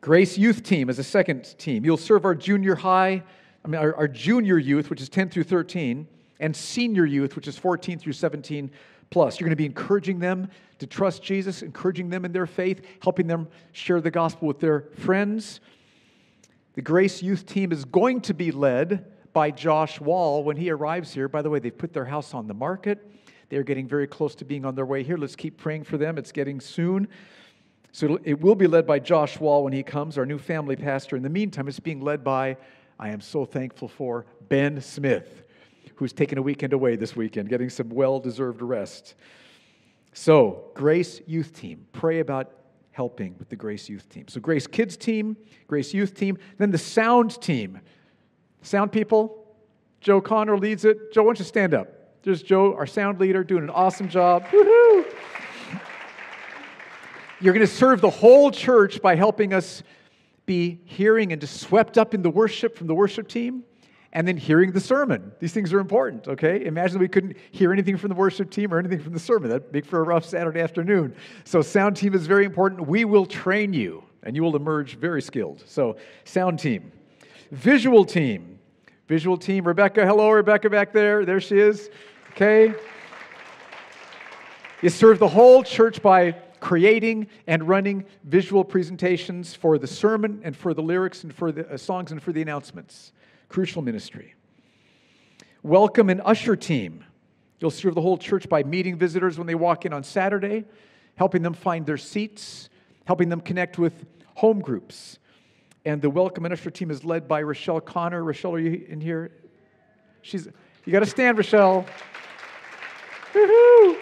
Grace 0.00 0.38
Youth 0.38 0.62
Team 0.62 0.88
is 0.88 0.98
a 0.98 1.04
second 1.04 1.58
team. 1.58 1.84
You'll 1.84 1.96
serve 1.96 2.24
our 2.24 2.34
junior 2.34 2.74
high, 2.74 3.22
I 3.64 3.68
mean, 3.68 3.80
our, 3.80 3.94
our 3.96 4.08
junior 4.08 4.58
youth, 4.58 4.90
which 4.90 5.00
is 5.00 5.08
10 5.08 5.30
through 5.30 5.44
13, 5.44 6.06
and 6.38 6.54
senior 6.54 7.06
youth, 7.06 7.34
which 7.34 7.48
is 7.48 7.58
14 7.58 7.98
through 7.98 8.12
17 8.12 8.70
plus. 9.10 9.40
You're 9.40 9.46
going 9.46 9.56
to 9.56 9.56
be 9.56 9.66
encouraging 9.66 10.18
them 10.18 10.48
to 10.78 10.86
trust 10.86 11.22
Jesus, 11.22 11.62
encouraging 11.62 12.10
them 12.10 12.24
in 12.24 12.32
their 12.32 12.46
faith, 12.46 12.82
helping 13.02 13.26
them 13.26 13.48
share 13.72 14.00
the 14.00 14.10
gospel 14.10 14.46
with 14.46 14.60
their 14.60 14.88
friends. 14.98 15.60
The 16.74 16.82
Grace 16.82 17.22
Youth 17.22 17.46
Team 17.46 17.72
is 17.72 17.84
going 17.84 18.20
to 18.22 18.34
be 18.34 18.52
led 18.52 19.06
by 19.32 19.50
Josh 19.50 20.00
Wall 20.00 20.44
when 20.44 20.56
he 20.56 20.70
arrives 20.70 21.12
here. 21.12 21.28
By 21.28 21.42
the 21.42 21.50
way, 21.50 21.58
they've 21.58 21.76
put 21.76 21.92
their 21.92 22.04
house 22.04 22.34
on 22.34 22.46
the 22.46 22.54
market. 22.54 23.10
They're 23.48 23.62
getting 23.62 23.88
very 23.88 24.06
close 24.06 24.34
to 24.36 24.44
being 24.44 24.64
on 24.64 24.74
their 24.74 24.86
way 24.86 25.02
here. 25.02 25.16
Let's 25.16 25.36
keep 25.36 25.56
praying 25.56 25.84
for 25.84 25.96
them. 25.96 26.18
It's 26.18 26.32
getting 26.32 26.60
soon. 26.60 27.08
So 27.96 28.18
it 28.24 28.42
will 28.42 28.54
be 28.54 28.66
led 28.66 28.86
by 28.86 28.98
Josh 28.98 29.40
Wall 29.40 29.64
when 29.64 29.72
he 29.72 29.82
comes, 29.82 30.18
our 30.18 30.26
new 30.26 30.36
family 30.36 30.76
pastor. 30.76 31.16
In 31.16 31.22
the 31.22 31.30
meantime, 31.30 31.66
it's 31.66 31.80
being 31.80 32.02
led 32.02 32.22
by, 32.22 32.58
I 32.98 33.08
am 33.08 33.22
so 33.22 33.46
thankful 33.46 33.88
for, 33.88 34.26
Ben 34.50 34.82
Smith 34.82 35.44
who's 35.94 36.12
taking 36.12 36.36
a 36.36 36.42
weekend 36.42 36.74
away 36.74 36.96
this 36.96 37.16
weekend, 37.16 37.48
getting 37.48 37.70
some 37.70 37.88
well 37.88 38.20
deserved 38.20 38.60
rest. 38.60 39.14
So, 40.12 40.64
Grace 40.74 41.22
Youth 41.26 41.54
Team, 41.54 41.86
pray 41.94 42.20
about 42.20 42.52
helping 42.90 43.34
with 43.38 43.48
the 43.48 43.56
Grace 43.56 43.88
Youth 43.88 44.06
Team. 44.10 44.28
So, 44.28 44.40
Grace 44.40 44.66
Kids 44.66 44.98
Team, 44.98 45.34
Grace 45.66 45.94
Youth 45.94 46.12
Team, 46.12 46.36
then 46.58 46.70
the 46.70 46.76
Sound 46.76 47.40
Team. 47.40 47.80
Sound 48.60 48.92
people, 48.92 49.56
Joe 50.02 50.20
Connor 50.20 50.58
leads 50.58 50.84
it. 50.84 51.14
Joe, 51.14 51.22
why 51.22 51.28
don't 51.28 51.38
you 51.38 51.46
stand 51.46 51.72
up? 51.72 51.88
There's 52.24 52.42
Joe, 52.42 52.74
our 52.74 52.86
sound 52.86 53.20
leader, 53.20 53.42
doing 53.42 53.62
an 53.62 53.70
awesome 53.70 54.10
job. 54.10 54.44
Woohoo! 54.48 55.06
You're 57.40 57.52
going 57.52 57.66
to 57.66 57.72
serve 57.72 58.00
the 58.00 58.10
whole 58.10 58.50
church 58.50 59.02
by 59.02 59.14
helping 59.14 59.52
us 59.52 59.82
be 60.46 60.80
hearing 60.84 61.32
and 61.32 61.40
just 61.40 61.60
swept 61.60 61.98
up 61.98 62.14
in 62.14 62.22
the 62.22 62.30
worship 62.30 62.76
from 62.76 62.86
the 62.86 62.94
worship 62.94 63.28
team 63.28 63.64
and 64.12 64.26
then 64.26 64.38
hearing 64.38 64.72
the 64.72 64.80
sermon. 64.80 65.32
These 65.40 65.52
things 65.52 65.72
are 65.74 65.80
important, 65.80 66.26
okay? 66.28 66.64
Imagine 66.64 66.98
we 66.98 67.08
couldn't 67.08 67.36
hear 67.50 67.72
anything 67.72 67.98
from 67.98 68.08
the 68.08 68.14
worship 68.14 68.50
team 68.50 68.72
or 68.72 68.78
anything 68.78 69.00
from 69.00 69.12
the 69.12 69.18
sermon. 69.18 69.50
That'd 69.50 69.70
make 69.72 69.84
for 69.84 70.00
a 70.00 70.04
rough 70.04 70.24
Saturday 70.24 70.60
afternoon. 70.60 71.14
So, 71.44 71.60
sound 71.60 71.96
team 71.98 72.14
is 72.14 72.26
very 72.26 72.46
important. 72.46 72.86
We 72.86 73.04
will 73.04 73.26
train 73.26 73.74
you, 73.74 74.04
and 74.22 74.34
you 74.34 74.42
will 74.42 74.56
emerge 74.56 74.96
very 74.96 75.20
skilled. 75.20 75.62
So, 75.66 75.98
sound 76.24 76.58
team. 76.58 76.92
Visual 77.50 78.06
team. 78.06 78.58
Visual 79.06 79.36
team. 79.36 79.66
Rebecca, 79.66 80.06
hello, 80.06 80.30
Rebecca 80.30 80.70
back 80.70 80.92
there. 80.92 81.26
There 81.26 81.40
she 81.40 81.58
is. 81.58 81.90
Okay. 82.30 82.72
You 84.80 84.88
serve 84.88 85.18
the 85.18 85.28
whole 85.28 85.62
church 85.62 86.00
by 86.00 86.36
creating 86.60 87.28
and 87.46 87.68
running 87.68 88.04
visual 88.24 88.64
presentations 88.64 89.54
for 89.54 89.78
the 89.78 89.86
sermon 89.86 90.40
and 90.44 90.56
for 90.56 90.74
the 90.74 90.82
lyrics 90.82 91.24
and 91.24 91.34
for 91.34 91.52
the 91.52 91.68
uh, 91.68 91.76
songs 91.76 92.12
and 92.12 92.22
for 92.22 92.32
the 92.32 92.42
announcements. 92.42 93.12
Crucial 93.48 93.82
ministry. 93.82 94.34
Welcome 95.62 96.10
an 96.10 96.20
usher 96.20 96.56
team. 96.56 97.04
You'll 97.58 97.70
serve 97.70 97.94
the 97.94 98.00
whole 98.00 98.18
church 98.18 98.48
by 98.48 98.62
meeting 98.62 98.96
visitors 98.96 99.38
when 99.38 99.46
they 99.46 99.54
walk 99.54 99.86
in 99.86 99.92
on 99.92 100.04
Saturday, 100.04 100.64
helping 101.14 101.42
them 101.42 101.54
find 101.54 101.86
their 101.86 101.96
seats, 101.96 102.68
helping 103.04 103.28
them 103.28 103.40
connect 103.40 103.78
with 103.78 104.06
home 104.34 104.60
groups. 104.60 105.18
And 105.84 106.02
the 106.02 106.10
welcome 106.10 106.44
and 106.44 106.52
usher 106.52 106.70
team 106.70 106.90
is 106.90 107.04
led 107.04 107.26
by 107.28 107.42
Rochelle 107.42 107.80
Connor. 107.80 108.22
Rochelle, 108.22 108.54
are 108.54 108.58
you 108.58 108.84
in 108.88 109.00
here? 109.00 109.30
She's 110.22 110.48
you 110.84 110.92
got 110.92 111.00
to 111.00 111.06
stand, 111.06 111.36
Rochelle. 111.36 111.84
Woohoo! 113.32 113.96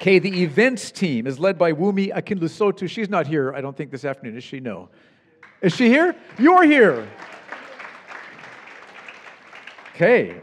Okay, 0.00 0.18
the 0.18 0.42
events 0.42 0.90
team 0.90 1.26
is 1.26 1.38
led 1.38 1.58
by 1.58 1.74
Wumi 1.74 2.10
Akinlusotu. 2.10 2.88
She's 2.88 3.10
not 3.10 3.26
here, 3.26 3.52
I 3.52 3.60
don't 3.60 3.76
think, 3.76 3.90
this 3.90 4.06
afternoon, 4.06 4.34
is 4.34 4.42
she? 4.42 4.58
No. 4.58 4.88
Is 5.60 5.76
she 5.76 5.88
here? 5.88 6.16
You're 6.38 6.64
here. 6.64 7.06
Okay. 9.94 10.40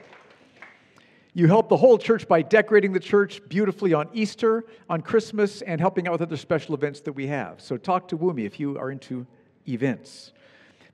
You 1.34 1.48
help 1.48 1.70
the 1.70 1.78
whole 1.78 1.98
church 1.98 2.28
by 2.28 2.44
decorating 2.44 2.94
the 2.94 3.00
church 3.00 3.42
beautifully 3.50 3.96
on 3.96 4.10
Easter, 4.14 4.64
on 4.92 5.02
Christmas, 5.02 5.64
and 5.64 5.82
helping 5.82 6.08
out 6.08 6.12
with 6.12 6.22
other 6.22 6.38
special 6.38 6.76
events 6.76 7.00
that 7.00 7.14
we 7.14 7.26
have. 7.26 7.60
So 7.60 7.78
talk 7.78 8.08
to 8.10 8.18
Wumi 8.18 8.46
if 8.46 8.60
you 8.60 8.78
are 8.78 8.92
into 8.92 9.26
events. 9.68 10.34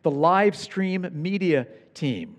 The 0.04 0.12
live 0.12 0.56
stream 0.56 1.06
media 1.12 1.68
team. 1.94 2.38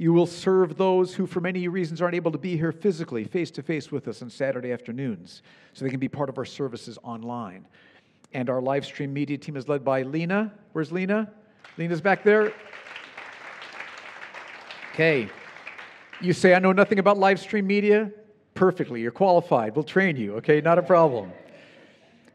You 0.00 0.14
will 0.14 0.24
serve 0.24 0.78
those 0.78 1.14
who, 1.14 1.26
for 1.26 1.42
many 1.42 1.68
reasons, 1.68 2.00
aren't 2.00 2.14
able 2.14 2.32
to 2.32 2.38
be 2.38 2.56
here 2.56 2.72
physically, 2.72 3.22
face 3.24 3.50
to 3.50 3.62
face 3.62 3.92
with 3.92 4.08
us 4.08 4.22
on 4.22 4.30
Saturday 4.30 4.72
afternoons, 4.72 5.42
so 5.74 5.84
they 5.84 5.90
can 5.90 6.00
be 6.00 6.08
part 6.08 6.30
of 6.30 6.38
our 6.38 6.46
services 6.46 6.98
online. 7.02 7.66
And 8.32 8.48
our 8.48 8.62
live 8.62 8.86
stream 8.86 9.12
media 9.12 9.36
team 9.36 9.58
is 9.58 9.68
led 9.68 9.84
by 9.84 10.00
Lena. 10.00 10.54
Where's 10.72 10.90
Lena? 10.90 11.30
Lena's 11.76 12.00
back 12.00 12.24
there. 12.24 12.54
Okay. 14.94 15.28
You 16.22 16.32
say, 16.32 16.54
I 16.54 16.60
know 16.60 16.72
nothing 16.72 16.98
about 16.98 17.18
live 17.18 17.38
stream 17.38 17.66
media? 17.66 18.10
Perfectly. 18.54 19.02
You're 19.02 19.10
qualified. 19.10 19.76
We'll 19.76 19.84
train 19.84 20.16
you, 20.16 20.36
okay? 20.36 20.62
Not 20.62 20.78
a 20.78 20.82
problem. 20.82 21.30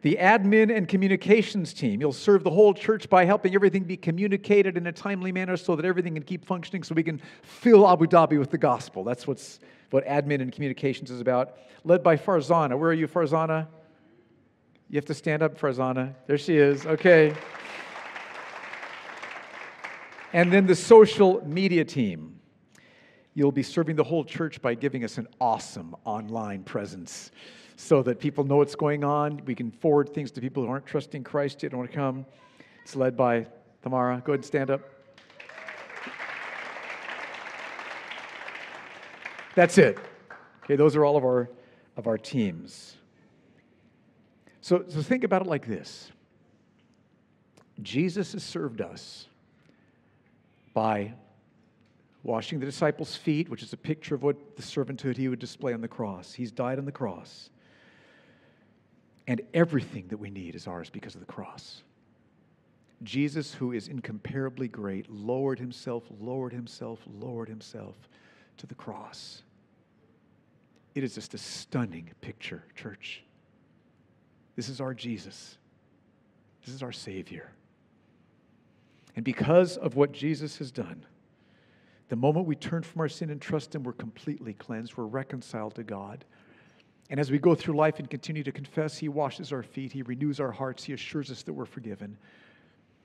The 0.05 0.19
admin 0.21 0.71
and 0.71 0.87
communications 0.87 1.73
team, 1.73 1.99
you'll 1.99 2.13
serve 2.13 2.43
the 2.43 2.51
whole 2.51 2.75
church 2.75 3.09
by 3.09 3.25
helping 3.25 3.55
everything 3.55 3.85
be 3.85 3.97
communicated 3.97 4.77
in 4.77 4.85
a 4.85 4.91
timely 4.91 5.31
manner 5.31 5.57
so 5.57 5.75
that 5.75 5.83
everything 5.83 6.13
can 6.13 6.21
keep 6.21 6.45
functioning 6.45 6.83
so 6.83 6.93
we 6.93 7.01
can 7.01 7.19
fill 7.41 7.89
Abu 7.89 8.05
Dhabi 8.05 8.37
with 8.37 8.51
the 8.51 8.57
gospel. 8.59 9.03
That's 9.03 9.25
what's, 9.25 9.59
what 9.89 10.05
admin 10.05 10.43
and 10.43 10.51
communications 10.51 11.09
is 11.09 11.21
about. 11.21 11.57
Led 11.85 12.03
by 12.03 12.17
Farzana. 12.17 12.77
Where 12.77 12.91
are 12.91 12.93
you, 12.93 13.07
Farzana? 13.07 13.65
You 14.91 14.97
have 14.97 15.05
to 15.05 15.15
stand 15.15 15.41
up, 15.41 15.59
Farzana. 15.59 16.13
There 16.27 16.37
she 16.37 16.55
is. 16.55 16.85
Okay. 16.85 17.33
And 20.33 20.53
then 20.53 20.67
the 20.67 20.75
social 20.75 21.43
media 21.47 21.83
team. 21.83 22.39
You'll 23.33 23.51
be 23.51 23.63
serving 23.63 23.95
the 23.95 24.03
whole 24.03 24.23
church 24.23 24.61
by 24.61 24.75
giving 24.75 25.03
us 25.03 25.17
an 25.17 25.27
awesome 25.41 25.95
online 26.05 26.61
presence 26.61 27.31
so 27.75 28.01
that 28.03 28.19
people 28.19 28.43
know 28.43 28.57
what's 28.57 28.75
going 28.75 29.03
on. 29.03 29.41
We 29.45 29.55
can 29.55 29.71
forward 29.71 30.13
things 30.13 30.31
to 30.31 30.41
people 30.41 30.63
who 30.63 30.69
aren't 30.69 30.85
trusting 30.85 31.23
Christ 31.23 31.63
yet, 31.63 31.71
don't 31.71 31.79
want 31.79 31.91
to 31.91 31.97
come. 31.97 32.25
It's 32.83 32.95
led 32.95 33.17
by 33.17 33.47
Tamara. 33.81 34.21
Go 34.25 34.33
ahead 34.33 34.39
and 34.39 34.45
stand 34.45 34.69
up. 34.71 34.81
That's 39.55 39.77
it. 39.77 39.97
Okay, 40.63 40.75
those 40.75 40.95
are 40.95 41.05
all 41.05 41.15
of 41.15 41.23
our 41.23 41.49
of 41.95 42.07
our 42.07 42.17
teams. 42.17 42.97
So, 44.61 44.83
so 44.87 45.01
think 45.01 45.23
about 45.23 45.43
it 45.43 45.47
like 45.47 45.67
this. 45.67 46.11
Jesus 47.81 48.33
has 48.33 48.43
served 48.43 48.81
us 48.81 49.27
by 50.73 51.13
washing 52.23 52.59
the 52.59 52.65
disciples' 52.65 53.15
feet, 53.15 53.49
which 53.49 53.61
is 53.61 53.73
a 53.73 53.77
picture 53.77 54.15
of 54.15 54.23
what 54.23 54.55
the 54.55 54.63
servanthood 54.63 55.17
he 55.17 55.27
would 55.27 55.39
display 55.39 55.73
on 55.73 55.81
the 55.81 55.87
cross. 55.87 56.33
He's 56.33 56.51
died 56.51 56.79
on 56.79 56.85
the 56.85 56.91
cross. 56.91 57.49
And 59.27 59.41
everything 59.53 60.07
that 60.09 60.17
we 60.17 60.29
need 60.29 60.55
is 60.55 60.67
ours 60.67 60.89
because 60.89 61.15
of 61.15 61.19
the 61.19 61.25
cross. 61.25 61.83
Jesus, 63.03 63.53
who 63.53 63.71
is 63.71 63.87
incomparably 63.87 64.67
great, 64.67 65.09
lowered 65.09 65.59
himself, 65.59 66.03
lowered 66.19 66.53
himself, 66.53 66.99
lowered 67.19 67.49
himself 67.49 67.95
to 68.57 68.67
the 68.67 68.75
cross. 68.75 69.43
It 70.93 71.03
is 71.03 71.15
just 71.15 71.33
a 71.33 71.37
stunning 71.37 72.09
picture, 72.21 72.63
church. 72.75 73.23
This 74.55 74.69
is 74.69 74.79
our 74.79 74.93
Jesus. 74.93 75.57
This 76.65 76.73
is 76.73 76.81
our 76.81 76.93
Savior. 76.93 77.51
And 79.15 79.25
because 79.25 79.77
of 79.77 79.95
what 79.95 80.11
Jesus 80.11 80.57
has 80.57 80.71
done, 80.71 81.05
the 82.09 82.15
moment 82.15 82.47
we 82.47 82.55
turn 82.55 82.83
from 82.83 83.01
our 83.01 83.09
sin 83.09 83.29
and 83.29 83.41
trust 83.41 83.73
Him, 83.73 83.83
we're 83.83 83.93
completely 83.93 84.53
cleansed. 84.53 84.95
We're 84.95 85.05
reconciled 85.05 85.75
to 85.75 85.83
God. 85.83 86.23
And 87.09 87.19
as 87.19 87.29
we 87.29 87.37
go 87.37 87.53
through 87.53 87.75
life 87.75 87.99
and 87.99 88.09
continue 88.09 88.43
to 88.43 88.51
confess, 88.51 88.97
He 88.97 89.09
washes 89.09 89.51
our 89.51 89.63
feet, 89.63 89.91
He 89.91 90.01
renews 90.01 90.39
our 90.39 90.51
hearts, 90.51 90.83
He 90.83 90.93
assures 90.93 91.31
us 91.31 91.43
that 91.43 91.53
we're 91.53 91.65
forgiven. 91.65 92.17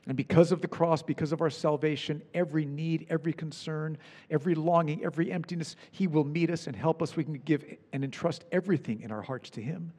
And 0.06 0.16
because 0.16 0.50
of 0.50 0.62
the 0.62 0.68
cross, 0.68 1.02
because 1.02 1.30
of 1.30 1.42
our 1.42 1.50
salvation, 1.50 2.22
every 2.32 2.64
need, 2.64 3.06
every 3.10 3.34
concern, 3.34 3.98
every 4.30 4.54
longing, 4.54 5.04
every 5.04 5.30
emptiness, 5.30 5.76
He 5.90 6.06
will 6.06 6.24
meet 6.24 6.50
us 6.50 6.66
and 6.66 6.74
help 6.74 7.02
us. 7.02 7.16
We 7.16 7.24
can 7.24 7.34
give 7.34 7.64
and 7.92 8.02
entrust 8.02 8.44
everything 8.50 9.02
in 9.02 9.12
our 9.12 9.22
hearts 9.22 9.50
to 9.50 9.62
Him. 9.62 9.92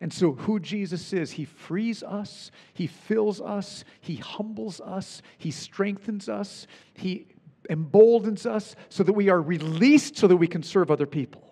And 0.00 0.10
so, 0.10 0.32
who 0.32 0.58
Jesus 0.58 1.12
is, 1.12 1.32
He 1.32 1.44
frees 1.44 2.02
us, 2.02 2.50
He 2.72 2.86
fills 2.86 3.40
us, 3.42 3.84
He 4.00 4.16
humbles 4.16 4.80
us, 4.80 5.20
He 5.36 5.50
strengthens 5.50 6.30
us, 6.30 6.66
He 6.94 7.26
emboldens 7.68 8.46
us 8.46 8.74
so 8.88 9.02
that 9.04 9.12
we 9.12 9.28
are 9.28 9.40
released 9.40 10.16
so 10.16 10.26
that 10.26 10.36
we 10.36 10.48
can 10.48 10.62
serve 10.62 10.90
other 10.90 11.06
people. 11.06 11.49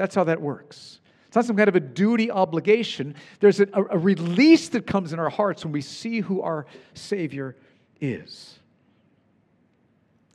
That's 0.00 0.14
how 0.14 0.24
that 0.24 0.40
works. 0.40 0.98
It's 1.26 1.36
not 1.36 1.44
some 1.44 1.58
kind 1.58 1.68
of 1.68 1.76
a 1.76 1.80
duty 1.80 2.30
obligation. 2.30 3.14
There's 3.38 3.60
a, 3.60 3.66
a, 3.74 3.98
release 3.98 4.70
that 4.70 4.86
comes 4.86 5.12
in 5.12 5.18
our 5.18 5.28
hearts 5.28 5.62
when 5.62 5.72
we 5.72 5.82
see 5.82 6.20
who 6.20 6.40
our 6.40 6.64
Savior 6.94 7.54
is. 8.00 8.58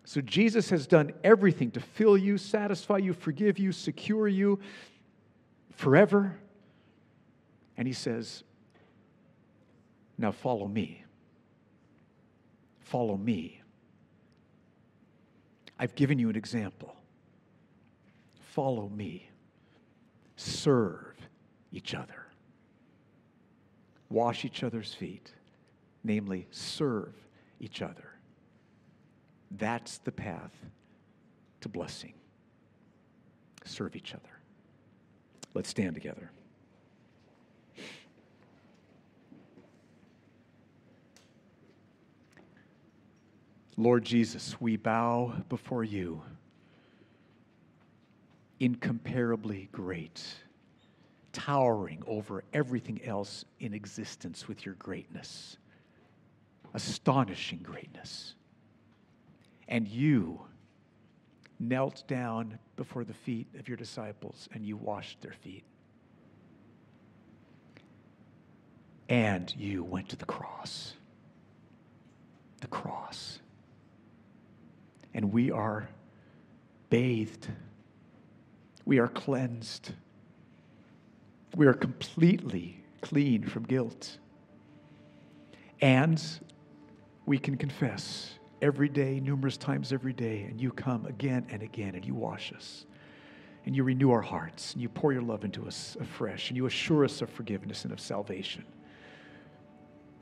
So 0.03 0.21
Jesus 0.21 0.69
has 0.69 0.85
done 0.85 1.13
everything 1.23 1.71
to 1.71 1.79
fill 1.79 2.15
you, 2.15 2.37
satisfy 2.37 2.97
you, 2.97 3.11
forgive 3.13 3.57
you, 3.57 3.71
secure 3.71 4.27
you 4.27 4.59
forever. 5.71 6.37
And 7.75 7.87
he 7.87 7.93
says, 7.95 8.43
Now 10.15 10.31
follow 10.31 10.67
me. 10.67 11.03
Follow 12.81 13.17
me. 13.17 13.61
I've 15.79 15.95
given 15.95 16.19
you 16.19 16.29
an 16.29 16.35
example. 16.35 16.95
Follow 18.53 18.89
me 18.89 19.31
serve 20.35 21.15
each 21.71 21.93
other, 21.93 22.27
wash 24.09 24.45
each 24.45 24.63
other's 24.63 24.93
feet, 24.93 25.33
namely, 26.03 26.47
serve 26.51 27.13
each 27.59 27.81
other. 27.81 28.11
That's 29.51 29.99
the 29.99 30.11
path 30.11 30.53
to 31.61 31.69
blessing. 31.69 32.13
Serve 33.63 33.95
each 33.95 34.13
other. 34.13 34.21
Let's 35.53 35.69
stand 35.69 35.95
together. 35.95 36.29
Lord 43.77 44.05
Jesus, 44.05 44.59
we 44.61 44.77
bow 44.77 45.33
before 45.49 45.83
you 45.83 46.21
incomparably 48.59 49.69
great, 49.71 50.23
towering 51.33 52.03
over 52.07 52.43
everything 52.53 53.03
else 53.03 53.45
in 53.59 53.73
existence 53.73 54.47
with 54.47 54.65
your 54.65 54.75
greatness, 54.75 55.57
astonishing 56.73 57.59
greatness. 57.61 58.35
And 59.67 59.87
you 59.87 60.41
knelt 61.59 62.03
down 62.07 62.59
before 62.75 63.03
the 63.03 63.13
feet 63.13 63.47
of 63.57 63.67
your 63.67 63.77
disciples 63.77 64.47
and 64.53 64.65
you 64.65 64.77
washed 64.77 65.21
their 65.21 65.33
feet. 65.33 65.63
And 69.07 69.53
you 69.55 69.83
went 69.83 70.09
to 70.09 70.15
the 70.15 70.25
cross. 70.25 70.93
The 72.61 72.67
cross. 72.67 73.39
And 75.13 75.31
we 75.31 75.51
are 75.51 75.87
bathed 76.89 77.47
we 78.85 78.99
are 78.99 79.07
cleansed. 79.07 79.91
We 81.55 81.65
are 81.67 81.73
completely 81.73 82.83
clean 83.01 83.43
from 83.43 83.63
guilt. 83.63 84.17
And 85.81 86.23
we 87.25 87.37
can 87.37 87.57
confess 87.57 88.31
every 88.61 88.89
day, 88.89 89.19
numerous 89.19 89.57
times 89.57 89.91
every 89.91 90.13
day, 90.13 90.43
and 90.43 90.61
you 90.61 90.71
come 90.71 91.05
again 91.05 91.45
and 91.49 91.61
again 91.61 91.95
and 91.95 92.05
you 92.05 92.13
wash 92.13 92.53
us. 92.53 92.85
And 93.65 93.75
you 93.75 93.83
renew 93.83 94.11
our 94.11 94.21
hearts, 94.21 94.73
and 94.73 94.81
you 94.81 94.89
pour 94.89 95.11
your 95.11 95.23
love 95.23 95.43
into 95.43 95.65
us 95.65 95.97
afresh, 95.99 96.49
and 96.49 96.57
you 96.57 96.67
assure 96.67 97.03
us 97.03 97.21
of 97.23 97.31
forgiveness 97.31 97.83
and 97.83 97.91
of 97.91 97.99
salvation. 97.99 98.63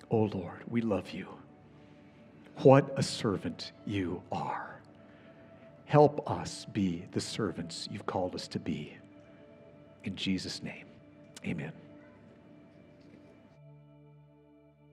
Oh 0.09 0.29
Lord, 0.33 0.63
we 0.67 0.79
love 0.79 1.11
you. 1.11 1.27
What 2.57 2.93
a 2.95 3.03
servant 3.03 3.73
you 3.85 4.21
are. 4.31 4.81
Help 5.93 6.27
us 6.27 6.65
be 6.73 7.05
the 7.11 7.21
servants 7.21 7.87
you've 7.91 8.07
called 8.07 8.33
us 8.33 8.47
to 8.47 8.57
be. 8.57 8.97
In 10.05 10.15
Jesus' 10.15 10.63
name, 10.63 10.87
amen. 11.45 11.71